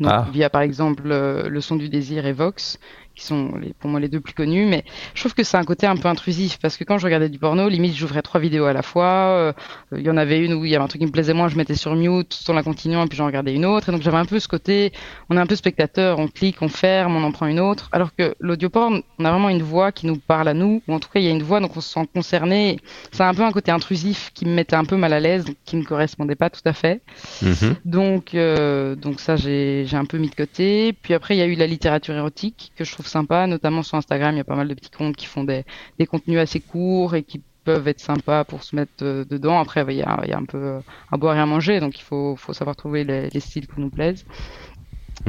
Donc, 0.00 0.12
Ah. 0.12 0.26
via 0.32 0.48
par 0.48 0.62
exemple 0.62 1.08
euh, 1.10 1.48
le 1.54 1.60
son 1.60 1.76
du 1.76 1.88
désir 1.90 2.24
et 2.24 2.32
Vox, 2.32 2.78
qui 3.18 3.24
sont 3.24 3.56
les, 3.60 3.74
pour 3.74 3.90
moi 3.90 4.00
les 4.00 4.08
deux 4.08 4.20
plus 4.20 4.34
connus. 4.34 4.66
Mais 4.66 4.84
je 5.14 5.20
trouve 5.20 5.34
que 5.34 5.42
c'est 5.42 5.56
un 5.56 5.64
côté 5.64 5.86
un 5.86 5.96
peu 5.96 6.08
intrusif 6.08 6.58
parce 6.60 6.76
que 6.76 6.84
quand 6.84 6.98
je 6.98 7.04
regardais 7.04 7.28
du 7.28 7.38
porno, 7.38 7.68
limite 7.68 7.94
j'ouvrais 7.94 8.22
trois 8.22 8.40
vidéos 8.40 8.64
à 8.64 8.72
la 8.72 8.82
fois. 8.82 9.54
Il 9.94 10.02
y 10.02 10.10
en 10.10 10.16
avait 10.16 10.38
une 10.44 10.54
où 10.54 10.64
il 10.64 10.70
y 10.70 10.74
avait 10.74 10.84
un 10.84 10.88
truc 10.88 11.00
qui 11.00 11.06
me 11.06 11.12
plaisait 11.12 11.34
moins, 11.34 11.48
je 11.48 11.56
mettais 11.56 11.74
sur 11.74 11.94
mute 11.94 12.42
tout 12.44 12.50
en 12.50 12.54
la 12.54 12.62
continuant 12.62 13.04
et 13.04 13.08
puis 13.08 13.18
j'en 13.18 13.26
regardais 13.26 13.54
une 13.54 13.66
autre. 13.66 13.88
Et 13.88 13.92
donc 13.92 14.02
j'avais 14.02 14.16
un 14.16 14.24
peu 14.24 14.38
ce 14.38 14.48
côté, 14.48 14.92
on 15.30 15.36
est 15.36 15.40
un 15.40 15.46
peu 15.46 15.56
spectateur, 15.56 16.18
on 16.18 16.28
clique, 16.28 16.62
on 16.62 16.68
ferme, 16.68 17.16
on 17.16 17.24
en 17.24 17.32
prend 17.32 17.46
une 17.46 17.60
autre. 17.60 17.88
Alors 17.92 18.14
que 18.14 18.34
l'audio 18.40 18.70
porn, 18.70 19.02
on 19.18 19.24
a 19.24 19.30
vraiment 19.30 19.48
une 19.48 19.62
voix 19.62 19.92
qui 19.92 20.06
nous 20.06 20.16
parle 20.16 20.48
à 20.48 20.54
nous, 20.54 20.82
ou 20.86 20.94
en 20.94 21.00
tout 21.00 21.08
cas 21.08 21.20
il 21.20 21.26
y 21.26 21.28
a 21.28 21.32
une 21.32 21.42
voix 21.42 21.60
donc 21.60 21.76
on 21.76 21.80
se 21.80 21.92
sent 21.92 22.08
concerné. 22.14 22.78
C'est 23.12 23.22
un 23.22 23.34
peu 23.34 23.42
un 23.42 23.52
côté 23.52 23.70
intrusif 23.70 24.30
qui 24.34 24.44
me 24.44 24.54
mettait 24.54 24.76
un 24.76 24.84
peu 24.84 24.96
mal 24.96 25.12
à 25.12 25.20
l'aise, 25.20 25.44
qui 25.64 25.76
ne 25.76 25.84
correspondait 25.84 26.36
pas 26.36 26.50
tout 26.50 26.60
à 26.64 26.72
fait. 26.72 27.02
Mhm. 27.42 27.76
Donc, 27.84 28.34
euh, 28.34 28.94
donc 28.94 29.20
ça, 29.20 29.36
j'ai 29.36 29.86
un 29.92 30.04
peu 30.04 30.18
mis 30.18 30.28
de 30.28 30.34
côté. 30.34 30.92
Puis 31.02 31.14
après, 31.14 31.36
il 31.36 31.38
y 31.38 31.42
a 31.42 31.46
eu 31.46 31.54
la 31.54 31.66
littérature 31.66 32.14
érotique 32.14 32.72
que 32.76 32.84
je 32.84 32.92
trouve 32.92 33.06
sympa, 33.08 33.46
notamment 33.48 33.82
sur 33.82 33.98
Instagram. 33.98 34.34
Il 34.36 34.38
y 34.38 34.40
a 34.40 34.44
pas 34.44 34.56
mal 34.56 34.68
de 34.68 34.74
petits 34.74 34.90
comptes 34.90 35.16
qui 35.16 35.26
font 35.26 35.44
des, 35.44 35.64
des 35.98 36.06
contenus 36.06 36.40
assez 36.40 36.60
courts 36.60 37.16
et 37.16 37.24
qui 37.24 37.44
peuvent 37.64 37.88
être 37.88 38.00
sympas 38.00 38.44
pour 38.44 38.64
se 38.64 38.76
mettre 38.76 38.92
euh, 39.04 39.24
dedans. 39.26 39.60
Après, 39.60 39.84
il 39.88 39.96
y 39.96 40.02
a, 40.02 40.20
il 40.24 40.30
y 40.30 40.32
a 40.34 40.38
un 40.38 40.46
peu 40.46 40.58
euh, 40.58 40.80
à 41.12 41.18
boire 41.18 41.36
et 41.36 41.40
à 41.40 41.46
manger, 41.46 41.80
donc 41.80 41.98
il 41.98 42.02
faut, 42.04 42.36
faut 42.36 42.54
savoir 42.54 42.76
trouver 42.76 43.04
les, 43.04 43.30
les 43.30 43.40
styles 43.40 43.68
qui 43.68 43.80
nous 43.80 43.90
plaisent. 43.90 44.26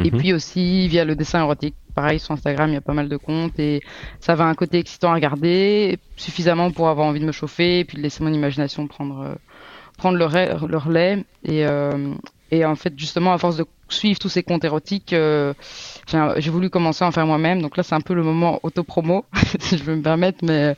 Et 0.03 0.11
Mhm. 0.11 0.17
puis 0.19 0.33
aussi 0.33 0.87
via 0.87 1.05
le 1.05 1.15
dessin 1.15 1.39
érotique. 1.41 1.77
Pareil, 1.95 2.19
sur 2.19 2.33
Instagram, 2.33 2.69
il 2.69 2.73
y 2.75 2.77
a 2.77 2.81
pas 2.81 2.93
mal 2.93 3.09
de 3.09 3.17
comptes 3.17 3.59
et 3.59 3.81
ça 4.21 4.35
va 4.35 4.45
un 4.45 4.55
côté 4.55 4.77
excitant 4.79 5.11
à 5.11 5.15
regarder, 5.15 5.99
suffisamment 6.15 6.71
pour 6.71 6.87
avoir 6.87 7.07
envie 7.07 7.19
de 7.19 7.25
me 7.25 7.33
chauffer 7.33 7.79
et 7.79 7.85
puis 7.85 7.97
de 7.97 8.01
laisser 8.03 8.23
mon 8.23 8.31
imagination 8.31 8.87
prendre, 8.87 9.19
euh, 9.21 9.35
prendre 9.97 10.17
le, 10.17 10.67
le 10.67 10.77
relais. 10.77 11.25
Et, 11.43 11.65
euh, 11.65 12.15
et 12.51 12.65
en 12.65 12.75
fait, 12.75 12.97
justement, 12.97 13.33
à 13.33 13.37
force 13.37 13.57
de 13.57 13.65
suivre 13.89 14.19
tous 14.19 14.29
ces 14.29 14.43
comptes 14.43 14.63
érotiques, 14.63 15.13
euh, 15.13 15.53
j'ai 16.37 16.49
voulu 16.49 16.69
commencer 16.69 17.03
à 17.03 17.07
en 17.07 17.11
faire 17.11 17.25
moi-même. 17.27 17.61
Donc 17.61 17.77
là, 17.77 17.83
c'est 17.83 17.95
un 17.95 18.01
peu 18.01 18.13
le 18.13 18.23
moment 18.23 18.59
auto-promo, 18.63 19.25
si 19.59 19.77
je 19.77 19.83
veux 19.83 19.95
me 19.95 20.01
permettre. 20.01 20.39
Mais 20.43 20.63
euh, 20.63 20.73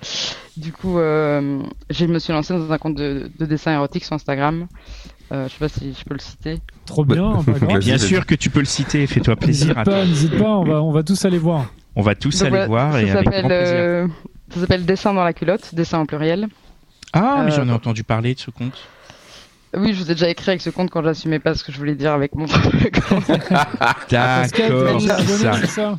du 0.58 0.72
coup, 0.72 1.00
euh, 1.00 1.62
je 1.89 2.06
me 2.06 2.20
suis 2.20 2.34
lancé 2.34 2.53
dans 2.53 2.72
un 2.72 2.77
compte 2.77 2.96
de, 2.96 3.32
de 3.39 3.46
dessin 3.46 3.74
érotique 3.74 4.03
sur 4.06 4.13
Instagram. 4.13 4.68
Euh, 5.32 5.48
je 5.48 5.53
sais 5.53 5.60
pas 5.60 5.70
si 5.70 5.94
je 5.98 6.03
peux 6.03 6.13
le 6.13 6.20
citer. 6.20 6.60
Trop 6.86 7.06
bien. 7.06 7.32
Vas-y, 7.48 7.80
Bien 7.80 7.98
sûr 7.98 8.25
que 8.25 8.36
tu 8.36 8.50
peux 8.50 8.60
le 8.60 8.65
citer, 8.65 9.08
fais-toi 9.08 9.36
plaisir. 9.38 9.75
N'hésite 9.75 9.86
pas, 9.86 10.06
n'hésite 10.06 10.38
pas, 10.38 10.50
on 10.58 10.63
va, 10.65 10.82
on 10.84 10.91
va 10.91 11.03
tous 11.03 11.24
aller 11.24 11.38
voir. 11.38 11.72
On 11.96 12.01
va 12.01 12.15
tous 12.15 12.39
Donc 12.39 12.48
aller 12.53 12.65
voilà, 12.65 12.68
voir 12.68 12.94
ça 12.94 13.01
et 13.03 13.10
avec 13.12 13.30
grand 13.30 13.32
plaisir. 13.48 13.51
euh, 13.51 14.08
ça 14.53 14.60
s'appelle 14.60 14.86
Dessin 14.86 15.13
dans 15.13 15.24
la 15.24 15.34
culotte, 15.34 15.74
dessin 15.74 16.00
en 16.00 16.06
pluriel. 16.06 16.48
Ah, 17.13 17.44
mais 17.46 17.51
euh, 17.51 17.56
j'en 17.56 17.68
ai 17.68 17.72
entendu 17.72 18.03
parler 18.03 18.34
de 18.34 18.39
ce 18.39 18.51
compte. 18.51 18.88
Oui, 19.75 19.93
je 19.93 20.03
vous 20.03 20.11
ai 20.11 20.15
déjà 20.15 20.29
écrit 20.29 20.49
avec 20.51 20.61
ce 20.61 20.69
compte 20.69 20.89
quand 20.89 21.03
j'assumais 21.03 21.39
pas 21.39 21.55
ce 21.55 21.63
que 21.63 21.71
je 21.71 21.77
voulais 21.77 21.95
dire 21.95 22.11
avec 22.11 22.35
mon 22.35 22.45
D'accord, 22.81 23.21
c'est 23.27 24.99
ça. 24.99 25.53
c'est 25.53 25.67
ça 25.67 25.97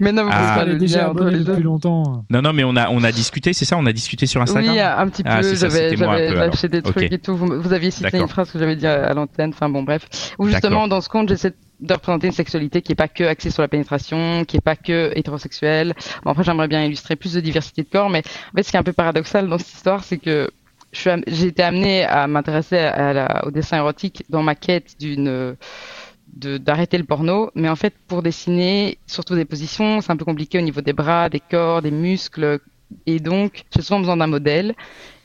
Mais 0.00 0.12
non, 0.12 0.24
vous 0.24 0.30
Ah. 0.32 0.54
pas 0.58 0.64
le 0.64 0.76
déjà 0.76 1.12
lien 1.12 1.30
les 1.30 1.38
deux. 1.38 1.44
depuis 1.44 1.62
longtemps. 1.62 2.24
Non, 2.30 2.42
non, 2.42 2.52
mais 2.52 2.64
on 2.64 2.76
a, 2.76 2.88
on 2.90 3.02
a 3.04 3.12
discuté, 3.12 3.52
c'est 3.52 3.64
ça 3.64 3.76
On 3.78 3.86
a 3.86 3.92
discuté 3.92 4.26
sur 4.26 4.42
Instagram 4.42 4.74
Oui, 4.74 4.80
un 4.80 5.08
petit 5.08 5.22
peu. 5.22 5.30
Ah, 5.32 5.42
c'est 5.42 5.56
ça, 5.56 5.68
j'avais 5.68 5.94
peu, 5.94 6.04
lâché 6.04 6.68
des 6.68 6.82
trucs 6.82 7.12
et 7.12 7.18
tout. 7.18 7.36
Vous, 7.36 7.60
vous 7.60 7.72
aviez 7.72 7.90
cité 7.90 8.18
une 8.18 8.28
phrase 8.28 8.50
que 8.50 8.58
j'avais 8.58 8.76
dit 8.76 8.86
à, 8.86 9.06
à 9.06 9.14
l'antenne. 9.14 9.50
Enfin 9.50 9.68
bon, 9.68 9.82
bref. 9.82 10.06
Où 10.38 10.48
justement, 10.48 10.88
dans 10.88 11.00
ce 11.00 11.08
compte, 11.08 11.28
j'essaie 11.28 11.54
de 11.80 11.94
représenter 11.94 12.26
une 12.26 12.32
sexualité 12.34 12.82
qui 12.82 12.92
est 12.92 12.96
pas 12.96 13.08
que 13.08 13.24
axée 13.24 13.48
sur 13.48 13.62
la 13.62 13.68
pénétration, 13.68 14.44
qui 14.44 14.58
est 14.58 14.60
pas 14.60 14.76
que 14.76 15.12
hétérosexuelle. 15.14 15.94
Bon, 16.24 16.32
après, 16.32 16.44
j'aimerais 16.44 16.68
bien 16.68 16.84
illustrer 16.84 17.16
plus 17.16 17.32
de 17.32 17.40
diversité 17.40 17.82
de 17.82 17.88
corps, 17.88 18.10
mais 18.10 18.18
en 18.52 18.56
fait, 18.56 18.64
ce 18.64 18.70
qui 18.70 18.76
est 18.76 18.80
un 18.80 18.82
peu 18.82 18.92
paradoxal 18.92 19.48
dans 19.48 19.56
cette 19.56 19.72
histoire, 19.72 20.04
c'est 20.04 20.18
que 20.18 20.50
j'ai 20.92 21.46
été 21.46 21.62
amenée 21.62 22.04
à 22.04 22.26
m'intéresser 22.26 22.90
au 23.44 23.50
dessin 23.50 23.78
érotique 23.78 24.24
dans 24.28 24.42
ma 24.42 24.54
quête 24.54 24.96
d'une 24.98 25.56
d'arrêter 26.32 26.96
le 26.96 27.04
porno, 27.04 27.50
mais 27.56 27.68
en 27.68 27.76
fait 27.76 27.94
pour 28.06 28.22
dessiner 28.22 28.98
surtout 29.06 29.34
des 29.34 29.44
positions, 29.44 30.00
c'est 30.00 30.12
un 30.12 30.16
peu 30.16 30.24
compliqué 30.24 30.58
au 30.58 30.62
niveau 30.62 30.80
des 30.80 30.92
bras, 30.92 31.28
des 31.28 31.40
corps, 31.40 31.82
des 31.82 31.90
muscles, 31.90 32.60
et 33.06 33.18
donc 33.18 33.64
j'ai 33.74 33.82
souvent 33.82 34.00
besoin 34.00 34.16
d'un 34.16 34.26
modèle. 34.26 34.74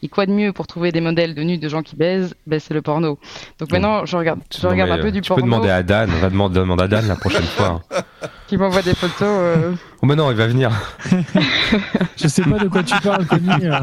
Et 0.06 0.08
quoi 0.08 0.28
de 0.28 0.32
mieux 0.32 0.54
pour 0.54 0.68
trouver 0.68 0.92
des 0.92 1.02
modèles 1.02 1.34
de 1.34 1.42
nus 1.42 1.58
de 1.58 1.68
gens 1.68 1.82
qui 1.82 1.96
baisent? 1.96 2.36
Ben 2.46 2.60
c'est 2.60 2.76
le 2.76 2.84
porno. 2.84 3.18
Donc 3.58 3.72
maintenant 3.72 4.06
je 4.06 4.16
regarde, 4.16 4.40
je 4.56 4.62
Non, 4.64 4.70
regarde 4.70 4.92
un 4.92 5.00
peu 5.00 5.08
euh, 5.08 5.12
du 5.12 5.22
tu 5.22 5.30
porno 5.30 5.42
peux 5.44 5.50
demander 5.50 5.70
à 5.72 5.82
Dan, 5.82 6.12
on 6.16 6.20
va 6.22 6.30
demander, 6.30 6.60
demander 6.60 6.84
à 6.84 6.88
Dan 6.88 7.08
la 7.08 7.16
prochaine 7.16 7.42
fois. 7.42 7.82
qui 8.48 8.56
m'envoie 8.58 8.84
des 8.84 8.94
photos. 8.94 9.16
euh, 9.24 9.72
Oh, 10.04 10.06
mais 10.06 10.16
non, 10.16 10.30
il 10.30 10.38
va 10.38 10.46
venir. 10.46 10.70
Je 12.18 12.28
sais 12.28 12.44
pas 12.44 12.60
de 12.60 12.68
quoi 12.68 12.84
tu 12.84 12.94
parles, 13.02 13.26
Connie. 13.26 13.50
euh. 13.66 13.80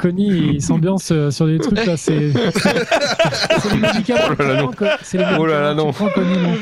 Connie, 0.00 0.52
il 0.54 0.62
s'ambiance 0.62 1.08
euh, 1.10 1.32
sur 1.32 1.46
des 1.46 1.58
trucs 1.58 1.84
là. 1.84 1.96
C'est 1.96 2.30
c'est 2.32 3.72
les 3.72 3.78
médicaments. 3.80 4.20
Oh 4.30 4.42
là 4.42 4.54
là, 4.54 4.56
tu 4.56 4.84
non. 4.84 4.90
C'est 5.02 5.18
les 5.18 5.24
Oh 5.38 5.46
là 5.46 5.60
là, 5.60 5.74
non. 5.74 5.88
tu 5.90 5.94
prends, 5.94 6.08
Connie, 6.10 6.38
non. 6.38 6.54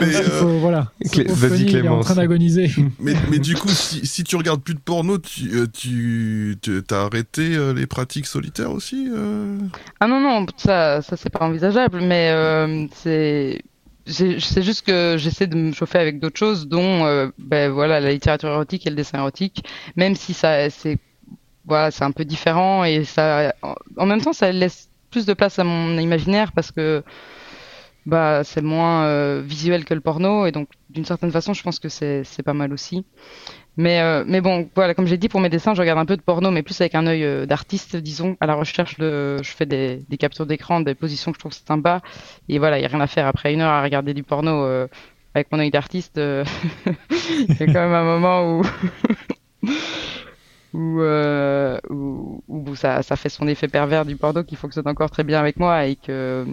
Mais, 0.00 0.16
euh, 0.16 0.22
faut- 0.40 0.58
voilà. 0.58 0.88
Clé- 1.12 1.24
vas-y, 1.28 1.50
Connie, 1.50 1.62
il 1.62 1.76
est 1.76 1.78
en 1.78 1.80
Clémence. 1.82 2.04
train 2.06 2.14
d'agoniser. 2.16 2.70
mais, 2.98 3.14
mais 3.30 3.38
du 3.38 3.54
coup, 3.54 3.68
si, 3.68 4.04
si 4.06 4.24
tu 4.24 4.34
regardes 4.36 4.62
plus 4.62 4.74
de 4.74 4.80
porno, 4.80 5.18
tu, 5.18 5.50
euh, 5.54 5.66
tu, 5.72 6.56
tu 6.60 6.82
as 6.90 7.08
arrêté 7.20 7.54
euh, 7.56 7.72
les 7.72 7.86
pratiques 7.86 8.26
solitaires 8.26 8.70
aussi 8.72 9.08
euh? 9.10 9.58
Ah 10.00 10.06
non 10.06 10.20
non, 10.20 10.46
ça 10.56 11.02
ça 11.02 11.16
c'est 11.16 11.30
pas 11.30 11.44
envisageable, 11.44 12.00
mais 12.00 12.30
euh, 12.32 12.86
c'est 12.94 13.62
c'est 14.06 14.62
juste 14.62 14.84
que 14.86 15.16
j'essaie 15.18 15.46
de 15.46 15.56
me 15.56 15.72
chauffer 15.72 15.98
avec 15.98 16.18
d'autres 16.18 16.38
choses, 16.38 16.66
dont 16.66 17.30
ben 17.38 17.70
voilà 17.70 18.00
la 18.00 18.10
littérature 18.10 18.48
érotique 18.48 18.86
et 18.86 18.90
le 18.90 18.96
dessin 18.96 19.18
érotique, 19.18 19.64
même 19.96 20.14
si 20.16 20.34
c'est 20.34 20.98
voilà 21.66 21.90
un 22.00 22.10
peu 22.12 22.24
différent 22.24 22.84
et 22.84 23.04
ça 23.04 23.54
en- 23.62 24.06
même 24.06 24.20
temps 24.20 24.32
ça 24.32 24.50
laisse 24.50 24.88
plus 25.10 25.26
de 25.26 25.34
place 25.34 25.58
à 25.58 25.64
mon 25.64 25.98
imaginaire 25.98 26.52
parce 26.52 26.72
que 26.72 27.02
bah 28.06 28.42
c'est 28.44 28.62
moins 28.62 29.40
visuel 29.40 29.84
que 29.84 29.94
le 29.94 30.00
porno 30.00 30.46
et 30.46 30.52
donc 30.52 30.68
d'une 30.88 31.04
certaine 31.04 31.30
façon 31.30 31.52
je 31.52 31.62
pense 31.62 31.78
que 31.78 31.88
c'est 31.88 32.24
pas 32.44 32.54
mal 32.54 32.72
aussi. 32.72 33.04
Mais 33.76 34.00
euh, 34.00 34.24
mais 34.26 34.40
bon 34.40 34.68
voilà 34.74 34.94
comme 34.94 35.06
j'ai 35.06 35.16
dit 35.16 35.28
pour 35.28 35.40
mes 35.40 35.48
dessins 35.48 35.74
je 35.74 35.80
regarde 35.80 35.98
un 35.98 36.04
peu 36.04 36.16
de 36.16 36.22
porno 36.22 36.50
mais 36.50 36.62
plus 36.62 36.80
avec 36.80 36.94
un 36.94 37.06
œil 37.06 37.24
euh, 37.24 37.46
d'artiste 37.46 37.96
disons. 37.96 38.36
À 38.40 38.46
la 38.46 38.54
recherche 38.54 38.98
de 38.98 39.38
je 39.42 39.50
fais 39.50 39.66
des, 39.66 40.04
captures 40.18 40.46
d'écran 40.46 40.80
des 40.80 40.94
positions 40.94 41.30
que 41.32 41.36
je 41.36 41.40
trouve 41.40 41.52
sympa 41.52 42.00
et 42.48 42.58
voilà 42.58 42.78
il 42.78 42.82
y 42.82 42.84
a 42.84 42.88
rien 42.88 43.00
à 43.00 43.06
faire. 43.06 43.26
Après 43.26 43.52
une 43.52 43.60
heure 43.60 43.70
à 43.70 43.82
regarder 43.82 44.12
du 44.12 44.22
porno 44.22 44.64
euh, 44.64 44.88
avec 45.34 45.52
mon 45.52 45.60
œil 45.60 45.70
d'artiste 45.70 46.16
il 46.18 47.56
y 47.58 47.62
a 47.62 47.66
quand 47.66 47.72
même 47.72 47.94
un 47.94 48.04
moment 48.04 48.58
où 48.58 48.62
où, 50.72 51.00
où, 51.90 52.42
où 52.48 52.74
ça, 52.76 53.02
ça 53.02 53.16
fait 53.16 53.28
son 53.28 53.46
effet 53.48 53.68
pervers 53.68 54.04
du 54.04 54.16
porno 54.16 54.42
qui 54.42 54.56
fonctionne 54.56 54.88
encore 54.88 55.10
très 55.10 55.24
bien 55.24 55.38
avec 55.38 55.56
moi 55.58 55.86
et 55.86 55.96
que 55.96 56.44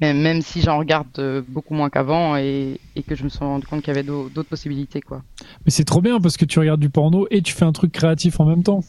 même, 0.00 0.20
même 0.20 0.42
si 0.42 0.60
j'en 0.60 0.78
regarde 0.78 1.06
euh, 1.18 1.42
beaucoup 1.46 1.74
moins 1.74 1.90
qu'avant 1.90 2.36
et, 2.36 2.80
et 2.96 3.02
que 3.02 3.14
je 3.14 3.24
me 3.24 3.28
suis 3.28 3.38
rendu 3.40 3.66
compte 3.66 3.80
qu'il 3.82 3.88
y 3.88 3.96
avait 3.96 4.02
d'au- 4.06 4.28
d'autres 4.28 4.48
possibilités 4.48 5.00
quoi. 5.00 5.22
Mais 5.64 5.70
c'est 5.70 5.84
trop 5.84 6.00
bien 6.00 6.20
parce 6.20 6.36
que 6.36 6.44
tu 6.44 6.58
regardes 6.58 6.80
du 6.80 6.90
porno 6.90 7.26
et 7.30 7.40
tu 7.42 7.52
fais 7.54 7.64
un 7.64 7.72
truc 7.72 7.92
créatif 7.92 8.40
en 8.40 8.44
même 8.44 8.62
temps. 8.62 8.80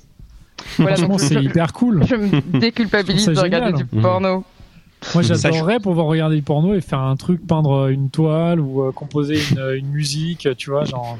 Voilà, 0.77 0.95
Franchement, 0.95 1.17
c'est 1.17 1.35
hyper 1.43 1.73
cool. 1.73 2.05
je 2.07 2.15
me 2.15 2.41
déculpabilise 2.59 3.25
Je 3.25 3.31
de 3.31 3.39
regarder 3.39 3.73
du 3.73 3.85
porno. 3.85 4.43
Moi, 5.13 5.21
j'adorerais 5.21 5.79
pouvoir 5.79 6.07
regarder 6.07 6.37
du 6.37 6.41
porno 6.41 6.73
et 6.73 6.81
faire 6.81 7.01
un 7.01 7.15
truc, 7.15 7.45
peindre 7.45 7.89
une 7.89 8.09
toile 8.09 8.59
ou 8.59 8.81
euh, 8.81 8.91
composer 8.91 9.37
une, 9.51 9.59
une 9.77 9.87
musique, 9.89 10.47
tu 10.57 10.71
vois, 10.71 10.85
genre 10.85 11.17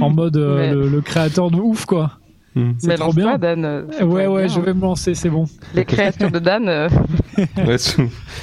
en 0.00 0.10
mode 0.10 0.36
euh, 0.36 0.56
Mais- 0.58 0.74
le, 0.74 0.88
le 0.88 1.00
créateur 1.00 1.50
de 1.50 1.56
ouf, 1.56 1.86
quoi. 1.86 2.18
Hmm. 2.60 2.72
C'est 2.78 2.88
Mais 2.88 2.94
trop 2.96 3.06
lance 3.06 3.14
bien. 3.14 3.30
pas, 3.32 3.38
Dan. 3.38 3.64
euh, 3.64 3.82
Ouais, 4.04 4.26
ouais, 4.26 4.46
bien, 4.46 4.54
je 4.54 4.58
hein. 4.58 4.62
vais 4.62 4.74
me 4.74 4.80
lancer, 4.80 5.14
c'est 5.14 5.30
bon. 5.30 5.44
Les 5.74 5.84
créatures 5.84 6.30
de 6.30 6.38
Dan. 6.38 6.68
euh, 6.68 6.88
Ouais, 7.56 7.76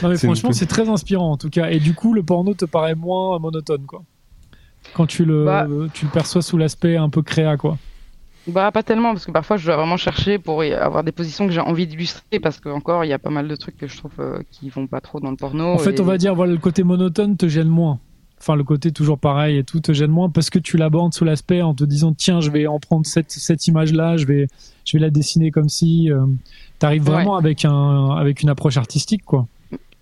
Non, 0.02 0.10
mais 0.10 0.18
franchement, 0.18 0.52
c'est 0.54 0.68
très 0.68 0.88
inspirant 0.88 1.32
en 1.32 1.38
tout 1.38 1.50
cas. 1.50 1.70
Et 1.70 1.80
du 1.80 1.94
coup, 1.94 2.14
le 2.14 2.24
porno 2.24 2.54
te 2.54 2.66
paraît 2.66 2.96
moins 2.96 3.38
monotone, 3.40 3.86
quoi. 3.86 4.04
Quand 4.94 5.06
tu 5.06 5.26
le, 5.26 5.44
Bah. 5.46 5.68
tu 5.94 6.06
le 6.06 6.12
perçois 6.12 6.42
sous 6.42 6.58
l'aspect 6.58 6.96
un 6.96 7.10
peu 7.10 7.22
créa, 7.22 7.58
quoi. 7.58 7.78
Bah 8.48 8.72
pas 8.72 8.84
tellement 8.84 9.12
parce 9.14 9.26
que 9.26 9.32
parfois 9.32 9.58
je 9.58 9.66
dois 9.66 9.76
vraiment 9.76 9.98
chercher 9.98 10.38
pour 10.38 10.64
y 10.64 10.72
avoir 10.72 11.04
des 11.04 11.12
positions 11.12 11.48
que 11.48 11.52
j'ai 11.52 11.60
envie 11.62 11.88
d'illustrer 11.88 12.40
parce 12.40 12.60
que 12.60 12.70
encore 12.70 13.04
il 13.04 13.08
y 13.08 13.14
a 13.14 13.18
pas 13.18 13.32
mal 13.32 13.48
de 13.48 13.56
trucs 13.56 13.76
que 13.76 13.88
je 13.88 13.98
trouve 13.98 14.12
euh, 14.20 14.38
qui 14.52 14.70
vont 14.70 14.86
pas 14.86 15.02
trop 15.02 15.20
dans 15.20 15.32
le 15.32 15.36
porno. 15.36 15.64
En 15.74 15.80
fait, 15.80 15.94
et- 15.96 16.00
on 16.00 16.04
va 16.06 16.20
dire, 16.20 16.36
voilà, 16.36 16.52
le 16.54 16.60
côté 16.60 16.84
monotone 16.84 17.38
te 17.38 17.48
gêne 17.48 17.68
moins. 17.70 17.98
Enfin, 18.40 18.56
le 18.56 18.64
côté 18.64 18.92
toujours 18.92 19.18
pareil 19.18 19.58
et 19.58 19.64
tout 19.64 19.80
te 19.80 19.92
gêne 19.94 20.12
moins 20.12 20.30
parce 20.30 20.50
que 20.50 20.60
tu 20.60 20.78
l'abordes 20.78 21.14
sous 21.14 21.26
l'aspect 21.26 21.62
en 21.62 21.74
te 21.74 21.84
disant, 21.84 22.14
tiens, 22.14 22.42
je 22.42 22.52
vais 22.52 22.68
en 22.68 22.80
prendre 22.80 23.06
cette, 23.06 23.32
cette 23.32 23.66
image-là, 23.68 24.18
je 24.18 24.26
vais, 24.26 24.48
je 24.86 24.98
vais 24.98 25.02
la 25.02 25.10
dessiner 25.10 25.52
comme 25.52 25.70
si. 25.70 26.12
euh, 26.12 26.26
T'arrives 26.78 27.06
Ouais. 27.08 27.12
vraiment 27.16 27.38
avec 27.38 27.64
un, 27.66 28.10
avec 28.12 28.42
une 28.44 28.50
approche 28.50 28.78
artistique, 28.78 29.24
quoi. 29.26 29.48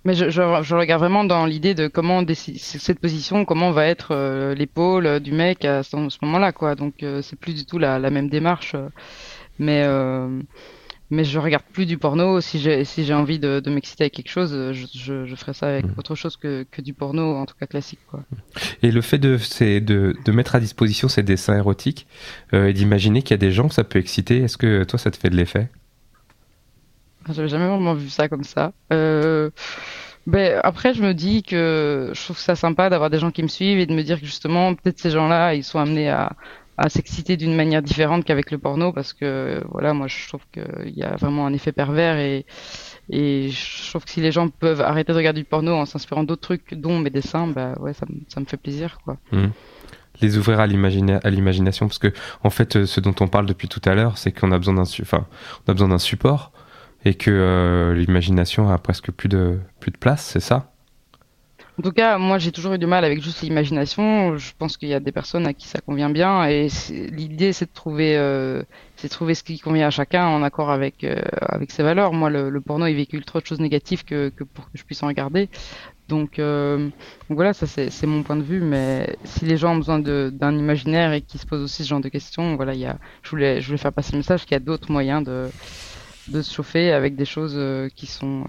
Mais 0.06 0.16
je, 0.16 0.30
je, 0.30 0.42
je 0.64 0.76
regarde 0.76 1.00
vraiment 1.02 1.24
dans 1.24 1.46
l'idée 1.46 1.76
de 1.76 1.88
comment 1.88 2.22
cette 2.28 3.00
position, 3.00 3.46
comment 3.46 3.72
va 3.72 3.86
être 3.86 4.10
euh, 4.12 4.54
l'épaule 4.56 5.22
du 5.22 5.32
mec 5.32 5.64
à 5.64 5.84
ce, 5.84 5.92
ce 6.10 6.18
moment-là, 6.24 6.52
quoi. 6.52 6.76
Donc 6.76 7.04
euh, 7.04 7.22
c'est 7.22 7.38
plus 7.40 7.54
du 7.56 7.66
tout 7.66 7.78
la, 7.78 8.00
la 8.00 8.10
même 8.10 8.28
démarche. 8.28 8.76
mais 9.60 9.84
euh, 9.86 10.28
mais 11.14 11.24
je 11.24 11.40
regarde 11.40 11.64
plus 11.72 11.86
du 11.86 11.98
porno. 11.98 12.42
Si 12.42 12.60
j'ai 12.60 12.84
si 12.86 13.06
j'ai 13.06 13.14
envie 13.14 13.40
de, 13.40 13.60
de 13.60 13.70
m'exciter 13.70 14.04
avec 14.06 14.14
quelque 14.14 14.30
chose, 14.30 14.52
euh, 14.54 14.74
je, 14.74 14.86
je, 14.94 15.26
je 15.26 15.36
ferai 15.36 15.54
ça 15.54 15.68
avec 15.68 15.86
Mhm. 15.86 15.94
autre 15.98 16.16
chose 16.16 16.36
que, 16.38 16.66
que 16.70 16.82
du 16.82 16.94
porno, 16.94 17.36
en 17.36 17.46
tout 17.46 17.56
cas 17.60 17.68
classique, 17.68 18.00
quoi. 18.10 18.22
Et 18.82 18.92
le 18.92 19.02
fait 19.02 19.20
de, 19.20 19.38
c'est 19.38 19.80
de, 19.82 20.16
de 20.26 20.32
mettre 20.32 20.56
à 20.56 20.60
disposition 20.60 21.08
ces 21.08 21.24
dessins 21.24 21.56
érotiques 21.58 22.08
euh, 22.54 22.68
et 22.68 22.74
d'imaginer 22.74 23.22
qu'il 23.22 23.32
y 23.32 23.40
a 23.40 23.44
des 23.48 23.52
gens 23.52 23.68
que 23.68 23.76
ça 23.76 23.84
peut 23.84 24.00
exciter, 24.00 24.38
est-ce 24.44 24.58
que 24.58 24.84
toi 24.84 24.98
ça 25.00 25.12
te 25.12 25.18
fait 25.18 25.30
de 25.30 25.36
l'effet? 25.38 25.70
J'avais 27.30 27.48
jamais 27.48 27.68
vraiment 27.68 27.94
vu 27.94 28.10
ça 28.10 28.28
comme 28.28 28.44
ça. 28.44 28.74
Euh, 28.92 29.50
Ben, 30.26 30.60
après, 30.64 30.94
je 30.94 31.02
me 31.04 31.14
dis 31.14 31.44
que 31.44 32.12
je 32.14 32.22
trouve 32.24 32.38
ça 32.38 32.56
sympa 32.56 32.90
d'avoir 32.90 33.10
des 33.10 33.20
gens 33.20 33.30
qui 33.32 33.44
me 33.44 33.50
suivent 33.50 33.80
et 33.80 33.86
de 33.86 33.94
me 33.94 34.04
dire 34.04 34.20
que 34.22 34.26
justement, 34.26 34.74
peut-être 34.74 34.98
ces 35.00 35.10
gens-là, 35.10 35.54
ils 35.54 35.66
sont 35.66 35.80
amenés 35.80 36.10
à, 36.10 36.32
à 36.78 36.90
s'exciter 36.90 37.38
d'une 37.38 37.56
manière 37.56 37.82
différente 37.82 38.26
qu'avec 38.26 38.50
le 38.52 38.58
porno 38.58 38.92
parce 38.94 39.14
que 39.14 39.64
voilà, 39.70 39.94
moi 39.94 40.08
je 40.08 40.28
trouve 40.28 40.42
qu'il 40.52 40.94
y 40.96 41.04
a 41.04 41.16
vraiment 41.18 41.46
un 41.46 41.54
effet 41.54 41.72
pervers 41.72 42.18
et, 42.18 42.46
et 43.10 43.50
je 43.50 43.90
trouve 43.90 44.04
que 44.06 44.10
si 44.12 44.22
les 44.22 44.32
gens 44.32 44.50
peuvent 44.50 44.82
arrêter 44.82 45.12
de 45.14 45.18
regarder 45.18 45.42
du 45.42 45.46
porno 45.46 45.74
en 45.76 45.86
s'inspirant 45.86 46.24
d'autres 46.24 46.42
trucs, 46.42 46.74
dont 46.74 47.00
mes 47.00 47.10
dessins, 47.10 47.48
bah 47.48 47.76
ouais, 47.80 47.94
ça, 47.94 48.06
me- 48.10 48.22
ça 48.28 48.40
me 48.40 48.46
fait 48.46 48.58
plaisir 48.58 48.98
quoi. 49.06 49.18
Hmm. 49.32 49.48
Les 50.22 50.38
ouvrir 50.38 50.60
à 50.60 50.68
l'imagina- 50.68 51.20
à 51.24 51.30
l'imagination, 51.32 51.88
parce 51.88 51.98
que 52.00 52.14
en 52.44 52.50
fait, 52.52 52.76
euh, 52.76 52.86
ce 52.86 53.00
dont 53.00 53.16
on 53.20 53.28
parle 53.28 53.46
depuis 53.48 53.68
tout 53.68 53.82
à 53.86 53.96
l'heure, 53.96 54.18
c'est 54.20 54.32
qu'on 54.32 54.52
a 54.52 54.58
besoin 54.58 54.76
d'un, 54.76 54.84
enfin, 54.84 55.26
on 55.68 55.72
a 55.72 55.74
besoin 55.74 55.90
d'un 55.90 55.98
support 55.98 56.52
et 57.06 57.16
que 57.16 57.32
euh, 57.32 57.94
l'imagination 57.96 58.70
a 58.70 58.78
presque 58.78 59.12
plus 59.12 59.28
de 59.30 59.60
plus 59.80 59.92
de 59.92 59.98
place, 59.98 60.24
c'est 60.24 60.40
ça? 60.40 60.73
En 61.80 61.82
tout 61.82 61.92
cas, 61.92 62.20
moi 62.20 62.38
j'ai 62.38 62.52
toujours 62.52 62.74
eu 62.74 62.78
du 62.78 62.86
mal 62.86 63.04
avec 63.04 63.22
juste 63.22 63.42
l'imagination. 63.42 64.38
Je 64.38 64.52
pense 64.58 64.78
qu'il 64.78 64.90
y 64.90 64.94
a 64.94 65.00
des 65.00 65.12
personnes 65.12 65.48
à 65.48 65.54
qui 65.54 65.68
ça 65.68 65.80
convient 65.82 66.10
bien 66.12 66.46
et 66.46 66.68
l'idée 66.90 67.52
c'est 67.52 67.66
de 67.66 67.74
trouver, 67.74 68.16
euh, 68.16 68.62
c'est 68.96 69.10
trouver 69.10 69.34
ce 69.34 69.44
qui 69.44 69.60
convient 69.60 69.88
à 69.88 69.90
chacun 69.90 70.28
en 70.28 70.44
accord 70.44 70.70
avec 70.70 71.04
euh, 71.04 71.20
avec 71.42 71.72
ses 71.72 71.82
valeurs. 71.82 72.14
Moi, 72.14 72.30
le, 72.30 72.62
porno 72.62 72.86
il 72.86 72.94
véhicule 72.94 73.26
trop 73.26 73.40
de 73.40 73.46
choses 73.46 73.60
négatives 73.60 74.06
que, 74.06 74.30
pour 74.30 74.66
que 74.66 74.78
je 74.78 74.84
puisse 74.84 75.02
en 75.02 75.08
regarder. 75.08 75.50
Donc, 76.10 76.38
euh, 76.38 76.90
voilà, 77.30 77.54
ça 77.54 77.66
c'est 77.66 78.06
mon 78.06 78.22
point 78.24 78.36
de 78.36 78.44
vue. 78.44 78.62
Mais 78.62 79.16
si 79.24 79.46
les 79.46 79.58
gens 79.58 79.74
ont 79.74 79.78
besoin 79.78 80.00
d'un 80.00 80.56
imaginaire 80.58 81.14
et 81.14 81.22
qui 81.22 81.40
se 81.40 81.48
posent 81.48 81.64
aussi 81.64 81.84
ce 81.84 81.90
genre 81.90 82.02
de 82.02 82.10
questions, 82.10 82.56
voilà, 82.56 82.76
il 82.76 82.82
y 82.82 82.86
a, 82.86 82.98
je 83.24 83.30
voulais 83.32 83.62
je 83.62 83.68
voulais 83.68 83.80
faire 83.80 83.94
passer 83.94 84.12
le 84.12 84.20
message 84.20 84.44
qu'il 84.44 84.52
y 84.52 84.56
a 84.56 84.60
d'autres 84.60 84.92
moyens 84.92 85.24
de 85.24 85.50
de 86.28 86.42
se 86.42 86.54
chauffer 86.54 86.92
avec 86.92 87.16
des 87.16 87.26
choses 87.26 87.56
euh, 87.56 87.90
qui 87.96 88.06
sont 88.06 88.46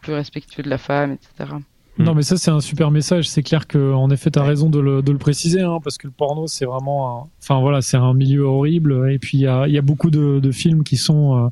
plus 0.00 0.14
respectueux 0.14 0.62
de 0.62 0.70
la 0.70 0.78
femme, 0.78 1.12
etc. 1.12 1.54
Non, 1.98 2.14
mais 2.14 2.22
ça, 2.22 2.38
c'est 2.38 2.50
un 2.50 2.60
super 2.60 2.90
message. 2.90 3.28
C'est 3.28 3.42
clair 3.42 3.66
que, 3.66 3.92
en 3.92 4.10
effet, 4.10 4.30
tu 4.30 4.38
as 4.38 4.42
raison 4.42 4.70
de 4.70 4.78
le, 4.78 5.02
de 5.02 5.12
le 5.12 5.18
préciser, 5.18 5.60
hein, 5.60 5.78
parce 5.84 5.98
que 5.98 6.06
le 6.06 6.12
porno, 6.12 6.46
c'est 6.46 6.64
vraiment, 6.64 7.24
un... 7.24 7.26
enfin 7.42 7.60
voilà, 7.60 7.82
c'est 7.82 7.98
un 7.98 8.14
milieu 8.14 8.44
horrible. 8.44 9.10
Et 9.12 9.18
puis 9.18 9.38
il 9.38 9.42
y 9.42 9.46
a, 9.46 9.68
y 9.68 9.76
a 9.76 9.82
beaucoup 9.82 10.10
de, 10.10 10.40
de 10.40 10.50
films 10.50 10.82
qui 10.82 10.96
sont, 10.96 11.36
euh, 11.36 11.48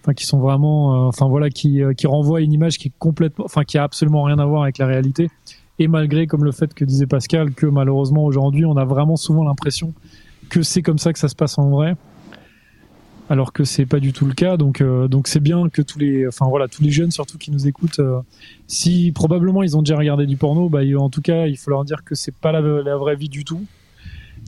enfin 0.00 0.12
qui 0.14 0.24
sont 0.26 0.40
vraiment, 0.40 0.94
euh, 0.94 1.08
enfin 1.08 1.28
voilà, 1.28 1.48
qui, 1.48 1.80
euh, 1.80 1.92
qui 1.92 2.08
renvoient 2.08 2.40
une 2.40 2.52
image 2.52 2.78
qui 2.78 2.88
est 2.88 2.92
complètement, 2.98 3.44
enfin 3.44 3.62
qui 3.62 3.78
a 3.78 3.84
absolument 3.84 4.24
rien 4.24 4.38
à 4.40 4.46
voir 4.46 4.62
avec 4.62 4.78
la 4.78 4.86
réalité. 4.86 5.30
Et 5.78 5.86
malgré, 5.86 6.26
comme 6.26 6.44
le 6.44 6.52
fait 6.52 6.74
que 6.74 6.84
disait 6.84 7.06
Pascal, 7.06 7.52
que 7.52 7.66
malheureusement 7.66 8.24
aujourd'hui, 8.24 8.64
on 8.64 8.76
a 8.76 8.84
vraiment 8.84 9.16
souvent 9.16 9.44
l'impression 9.44 9.92
que 10.48 10.62
c'est 10.62 10.82
comme 10.82 10.98
ça 10.98 11.12
que 11.12 11.18
ça 11.18 11.28
se 11.28 11.36
passe 11.36 11.56
en 11.58 11.68
vrai. 11.70 11.94
Alors 13.30 13.54
que 13.54 13.64
c'est 13.64 13.86
pas 13.86 14.00
du 14.00 14.12
tout 14.12 14.26
le 14.26 14.34
cas, 14.34 14.58
donc 14.58 14.82
euh, 14.82 15.08
donc 15.08 15.28
c'est 15.28 15.40
bien 15.40 15.70
que 15.70 15.80
tous 15.80 15.98
les, 15.98 16.28
enfin 16.28 16.46
voilà, 16.46 16.68
tous 16.68 16.82
les 16.82 16.90
jeunes 16.90 17.10
surtout 17.10 17.38
qui 17.38 17.50
nous 17.50 17.66
écoutent, 17.66 17.98
euh, 18.00 18.20
si 18.66 19.12
probablement 19.12 19.62
ils 19.62 19.78
ont 19.78 19.82
déjà 19.82 19.96
regardé 19.96 20.26
du 20.26 20.36
porno, 20.36 20.68
bah 20.68 20.80
en 20.98 21.08
tout 21.08 21.22
cas 21.22 21.46
il 21.46 21.56
faut 21.56 21.70
leur 21.70 21.84
dire 21.86 22.04
que 22.04 22.14
c'est 22.14 22.34
pas 22.34 22.52
la, 22.52 22.60
la 22.60 22.96
vraie 22.98 23.16
vie 23.16 23.30
du 23.30 23.44
tout 23.44 23.64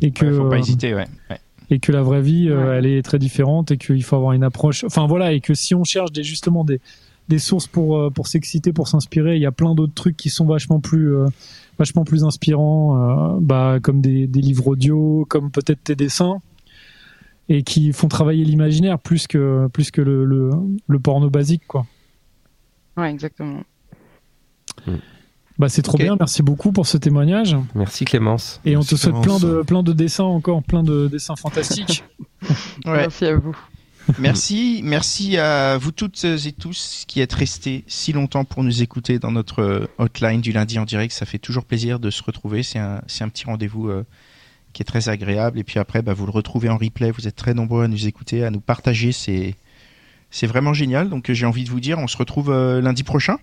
et 0.03 0.11
que 0.11 0.27
Ouais, 0.27 0.33
faut 0.37 0.49
pas 0.51 0.59
hésiter, 0.59 0.95
ouais. 0.95 1.07
ouais. 1.31 1.39
et 1.71 1.79
que 1.79 1.91
la 1.91 2.03
vraie 2.03 2.21
vie 2.21 2.49
euh, 2.51 2.69
Ouais. 2.73 2.77
elle 2.79 2.87
est 2.87 3.01
très 3.03 3.19
différente 3.19 3.71
et 3.71 3.79
qu'il 3.79 4.03
faut 4.05 4.17
avoir 4.17 4.33
une 4.33 4.45
approche. 4.45 4.85
Enfin 4.85 5.07
voilà 5.07 5.33
et 5.33 5.41
que 5.41 5.55
si 5.55 5.75
on 5.75 5.85
cherche 5.85 6.13
des 6.13 6.23
justement 6.23 6.63
des 6.63 6.81
des 7.29 7.39
sources 7.39 7.67
pour 7.67 7.97
euh, 7.97 8.11
pour 8.11 8.27
s'exciter, 8.29 8.75
pour 8.75 8.89
s'inspirer, 8.89 9.37
il 9.37 9.43
y 9.43 9.47
a 9.47 9.53
plein 9.53 9.75
d'autres 9.75 9.95
trucs 9.95 10.19
qui 10.19 10.29
sont 10.29 10.45
vachement 10.45 10.81
plus 10.81 11.15
euh, 11.17 11.27
vachement 11.79 12.05
plus 12.05 12.25
inspirants, 12.25 13.35
euh, 13.35 13.39
bah 13.41 13.79
comme 13.83 14.03
des, 14.03 14.27
des 14.27 14.41
livres 14.43 14.69
audio, 14.69 15.25
comme 15.31 15.51
peut-être 15.51 15.83
tes 15.83 15.97
dessins 15.97 16.41
et 17.49 17.63
qui 17.63 17.93
font 17.93 18.09
travailler 18.09 18.45
l'imaginaire 18.45 18.99
plus 18.99 19.27
que 19.27 19.69
plus 19.73 19.91
que 19.91 20.01
le, 20.01 20.25
le, 20.25 20.51
le 20.87 20.99
porno 20.99 21.31
basique 21.31 21.67
quoi. 21.67 21.87
Ouais, 22.97 23.11
exactement. 23.11 23.63
Bah 25.59 25.69
c'est 25.71 25.83
trop 25.83 25.97
bien, 25.97 26.17
merci 26.19 26.43
beaucoup 26.43 26.71
pour 26.71 26.87
ce 26.87 26.99
témoignage 26.99 27.57
Merci 27.75 28.05
Clémence. 28.05 28.61
et 28.67 28.77
on 28.77 28.83
te 28.83 28.95
souhaite 28.95 29.21
plein 29.23 29.39
de 29.39 29.63
plein 29.63 29.83
de 29.83 29.93
dessins 29.95 30.25
encore, 30.25 30.63
plein 30.63 30.83
de 30.83 31.09
dessins 31.09 31.37
fantastiques. 31.37 32.05
Ouais. 32.85 32.99
Merci 32.99 33.25
à 33.25 33.37
vous. 33.37 33.57
Merci, 34.19 34.81
merci 34.85 35.37
à 35.37 35.79
vous 35.79 35.91
toutes 35.91 36.23
et 36.25 36.53
tous 36.53 37.05
qui 37.09 37.21
êtes 37.21 37.33
restés 37.33 37.83
si 37.89 38.13
longtemps 38.13 38.45
pour 38.45 38.63
nous 38.63 38.83
écouter 38.83 39.19
dans 39.19 39.33
notre 39.33 39.63
euh, 39.63 39.87
hotline 39.99 40.41
du 40.43 40.53
lundi 40.53 40.79
en 40.79 40.85
direct. 40.85 41.13
Ça 41.13 41.27
fait 41.27 41.39
toujours 41.39 41.65
plaisir 41.65 41.99
de 41.99 42.11
se 42.11 42.23
retrouver. 42.23 42.63
C'est 42.63 42.79
un, 42.79 43.01
c'est 43.09 43.25
un 43.25 43.29
petit 43.31 43.47
rendez-vous 43.47 43.89
euh, 43.89 44.05
qui 44.77 44.83
est 44.83 44.85
très 44.85 45.09
agréable. 45.09 45.59
Et 45.59 45.65
puis 45.65 45.79
après, 45.79 46.03
bah, 46.03 46.13
vous 46.13 46.27
le 46.27 46.31
retrouvez 46.33 46.69
en 46.69 46.77
replay. 46.77 47.11
Vous 47.11 47.27
êtes 47.27 47.35
très 47.35 47.55
nombreux 47.55 47.85
à 47.85 47.89
nous 47.89 48.07
écouter, 48.07 48.45
à 48.45 48.51
nous 48.51 48.61
partager. 48.61 49.11
C'est, 49.11 49.55
c'est 50.31 50.47
vraiment 50.47 50.75
génial. 50.75 51.09
Donc 51.09 51.33
j'ai 51.33 51.47
envie 51.47 51.65
de 51.65 51.71
vous 51.71 51.81
dire, 51.81 51.99
on 51.99 52.07
se 52.07 52.17
retrouve 52.19 52.51
euh, 52.51 52.83
lundi 52.83 53.03
prochain. 53.03 53.39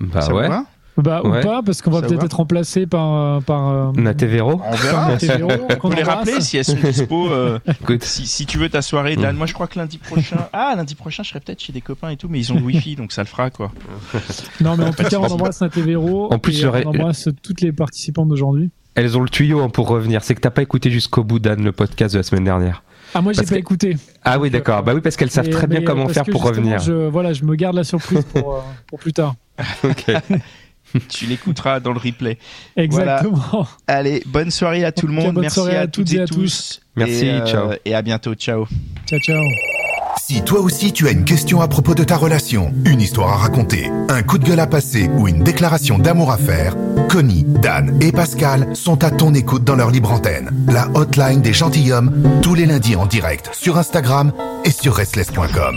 Bah 0.00 0.20
Ça 0.20 0.30
vous 0.32 0.38
ouais. 0.38 0.48
va? 0.48 0.64
Bah 0.96 1.20
ou 1.22 1.30
pas 1.30 1.62
parce 1.62 1.80
qu'on 1.80 1.92
va 1.92 2.02
peut-être 2.02 2.24
être 2.24 2.32
remplacé 2.38 2.84
par 2.84 3.14
euh, 3.14 3.40
par 3.40 3.68
euh, 3.68 3.92
Natevero 3.92 4.60
On 4.66 4.74
verra. 4.74 5.16
Faut 5.80 5.92
les 5.92 6.02
rappeler 6.02 6.40
si 6.40 6.56
elles 6.56 6.64
sont 6.64 6.74
dispo. 6.74 7.30
euh, 7.30 7.60
si, 8.00 8.26
si 8.26 8.46
tu 8.46 8.58
veux 8.58 8.68
ta 8.68 8.82
soirée, 8.82 9.14
Dan, 9.14 9.36
Mm. 9.36 9.38
moi 9.38 9.46
je 9.46 9.54
crois 9.54 9.68
que 9.68 9.78
lundi 9.78 9.98
prochain. 9.98 10.48
Ah, 10.52 10.74
lundi 10.76 10.96
prochain, 10.96 11.22
je 11.22 11.28
serai 11.28 11.38
peut-être 11.38 11.62
chez 11.62 11.72
des 11.72 11.82
copains 11.82 12.10
et 12.10 12.16
tout, 12.16 12.28
mais 12.28 12.40
ils 12.40 12.52
ont 12.52 12.56
le 12.56 12.62
wifi, 12.62 12.96
donc 12.96 13.12
ça 13.12 13.22
le 13.22 13.28
fera 13.28 13.48
quoi. 13.50 13.70
Non, 14.60 14.76
mais 14.76 14.86
en 14.86 14.92
tout 14.92 15.04
cas, 15.04 15.18
on 15.20 15.26
embrasse 15.26 15.60
Natevero. 15.60 16.32
En 16.32 16.38
plus, 16.40 16.64
et 16.64 16.66
on 16.66 16.88
embrasse 16.88 17.28
toutes 17.44 17.60
les 17.60 17.70
participantes 17.70 18.26
d'aujourd'hui. 18.28 18.70
Elles 18.98 19.16
ont 19.16 19.22
le 19.22 19.28
tuyau 19.28 19.60
hein, 19.60 19.68
pour 19.68 19.88
revenir. 19.88 20.22
C'est 20.24 20.34
que 20.34 20.40
t'as 20.40 20.50
pas 20.50 20.62
écouté 20.62 20.90
jusqu'au 20.90 21.22
bout, 21.24 21.38
Dan, 21.38 21.62
le 21.62 21.72
podcast 21.72 22.14
de 22.14 22.18
la 22.18 22.22
semaine 22.24 22.44
dernière. 22.44 22.82
Ah, 23.14 23.22
moi, 23.22 23.32
j'ai 23.32 23.42
pas 23.42 23.54
que- 23.54 23.54
écouté. 23.54 23.96
Ah 24.24 24.38
oui, 24.38 24.50
d'accord. 24.50 24.82
Bah 24.82 24.92
oui, 24.94 25.00
parce 25.00 25.16
qu'elles 25.16 25.30
savent 25.30 25.48
très 25.48 25.66
bien 25.66 25.82
comment 25.82 26.02
parce 26.02 26.14
faire 26.14 26.24
que 26.24 26.30
pour 26.32 26.42
revenir. 26.42 26.78
Je, 26.80 26.92
voilà, 26.92 27.32
je 27.32 27.44
me 27.44 27.54
garde 27.54 27.76
la 27.76 27.84
surprise 27.84 28.24
pour, 28.34 28.56
euh, 28.56 28.60
pour 28.86 28.98
plus 28.98 29.12
tard. 29.12 29.34
Ok. 29.84 30.04
Tu 31.10 31.26
l'écouteras 31.26 31.80
dans 31.80 31.92
le 31.92 31.98
replay. 31.98 32.38
Exactement. 32.74 33.66
Allez, 33.86 34.22
bonne 34.24 34.50
soirée 34.50 34.84
à 34.86 34.92
tout 34.92 35.06
le 35.06 35.12
monde. 35.12 35.34
bonne 35.34 35.42
Merci 35.42 35.54
soirée 35.60 35.76
à, 35.76 35.82
à 35.82 35.86
toutes 35.86 36.10
et 36.14 36.20
à 36.20 36.26
tous. 36.26 36.80
Merci, 36.96 37.26
Et, 37.26 37.30
euh, 37.30 37.46
ciao. 37.46 37.70
Et 37.84 37.94
à 37.94 38.00
bientôt. 38.00 38.34
Ciao. 38.34 38.66
Ciao, 39.06 39.18
ciao. 39.20 39.77
Si 40.20 40.42
toi 40.42 40.60
aussi 40.60 40.92
tu 40.92 41.08
as 41.08 41.12
une 41.12 41.24
question 41.24 41.60
à 41.60 41.68
propos 41.68 41.94
de 41.94 42.04
ta 42.04 42.16
relation, 42.16 42.72
une 42.84 43.00
histoire 43.00 43.30
à 43.30 43.36
raconter, 43.36 43.90
un 44.08 44.22
coup 44.22 44.38
de 44.38 44.44
gueule 44.44 44.60
à 44.60 44.66
passer 44.66 45.08
ou 45.16 45.28
une 45.28 45.42
déclaration 45.42 45.98
d'amour 45.98 46.30
à 46.30 46.36
faire, 46.36 46.76
Connie, 47.08 47.44
Dan 47.44 47.98
et 48.00 48.12
Pascal 48.12 48.74
sont 48.74 49.04
à 49.04 49.10
ton 49.10 49.34
écoute 49.34 49.64
dans 49.64 49.76
leur 49.76 49.90
libre 49.90 50.12
antenne. 50.12 50.50
La 50.68 50.88
hotline 50.94 51.40
des 51.40 51.52
gentilshommes, 51.52 52.12
tous 52.42 52.54
les 52.54 52.66
lundis 52.66 52.96
en 52.96 53.06
direct 53.06 53.50
sur 53.52 53.78
Instagram 53.78 54.32
et 54.64 54.70
sur 54.70 54.94
restless.com. 54.94 55.76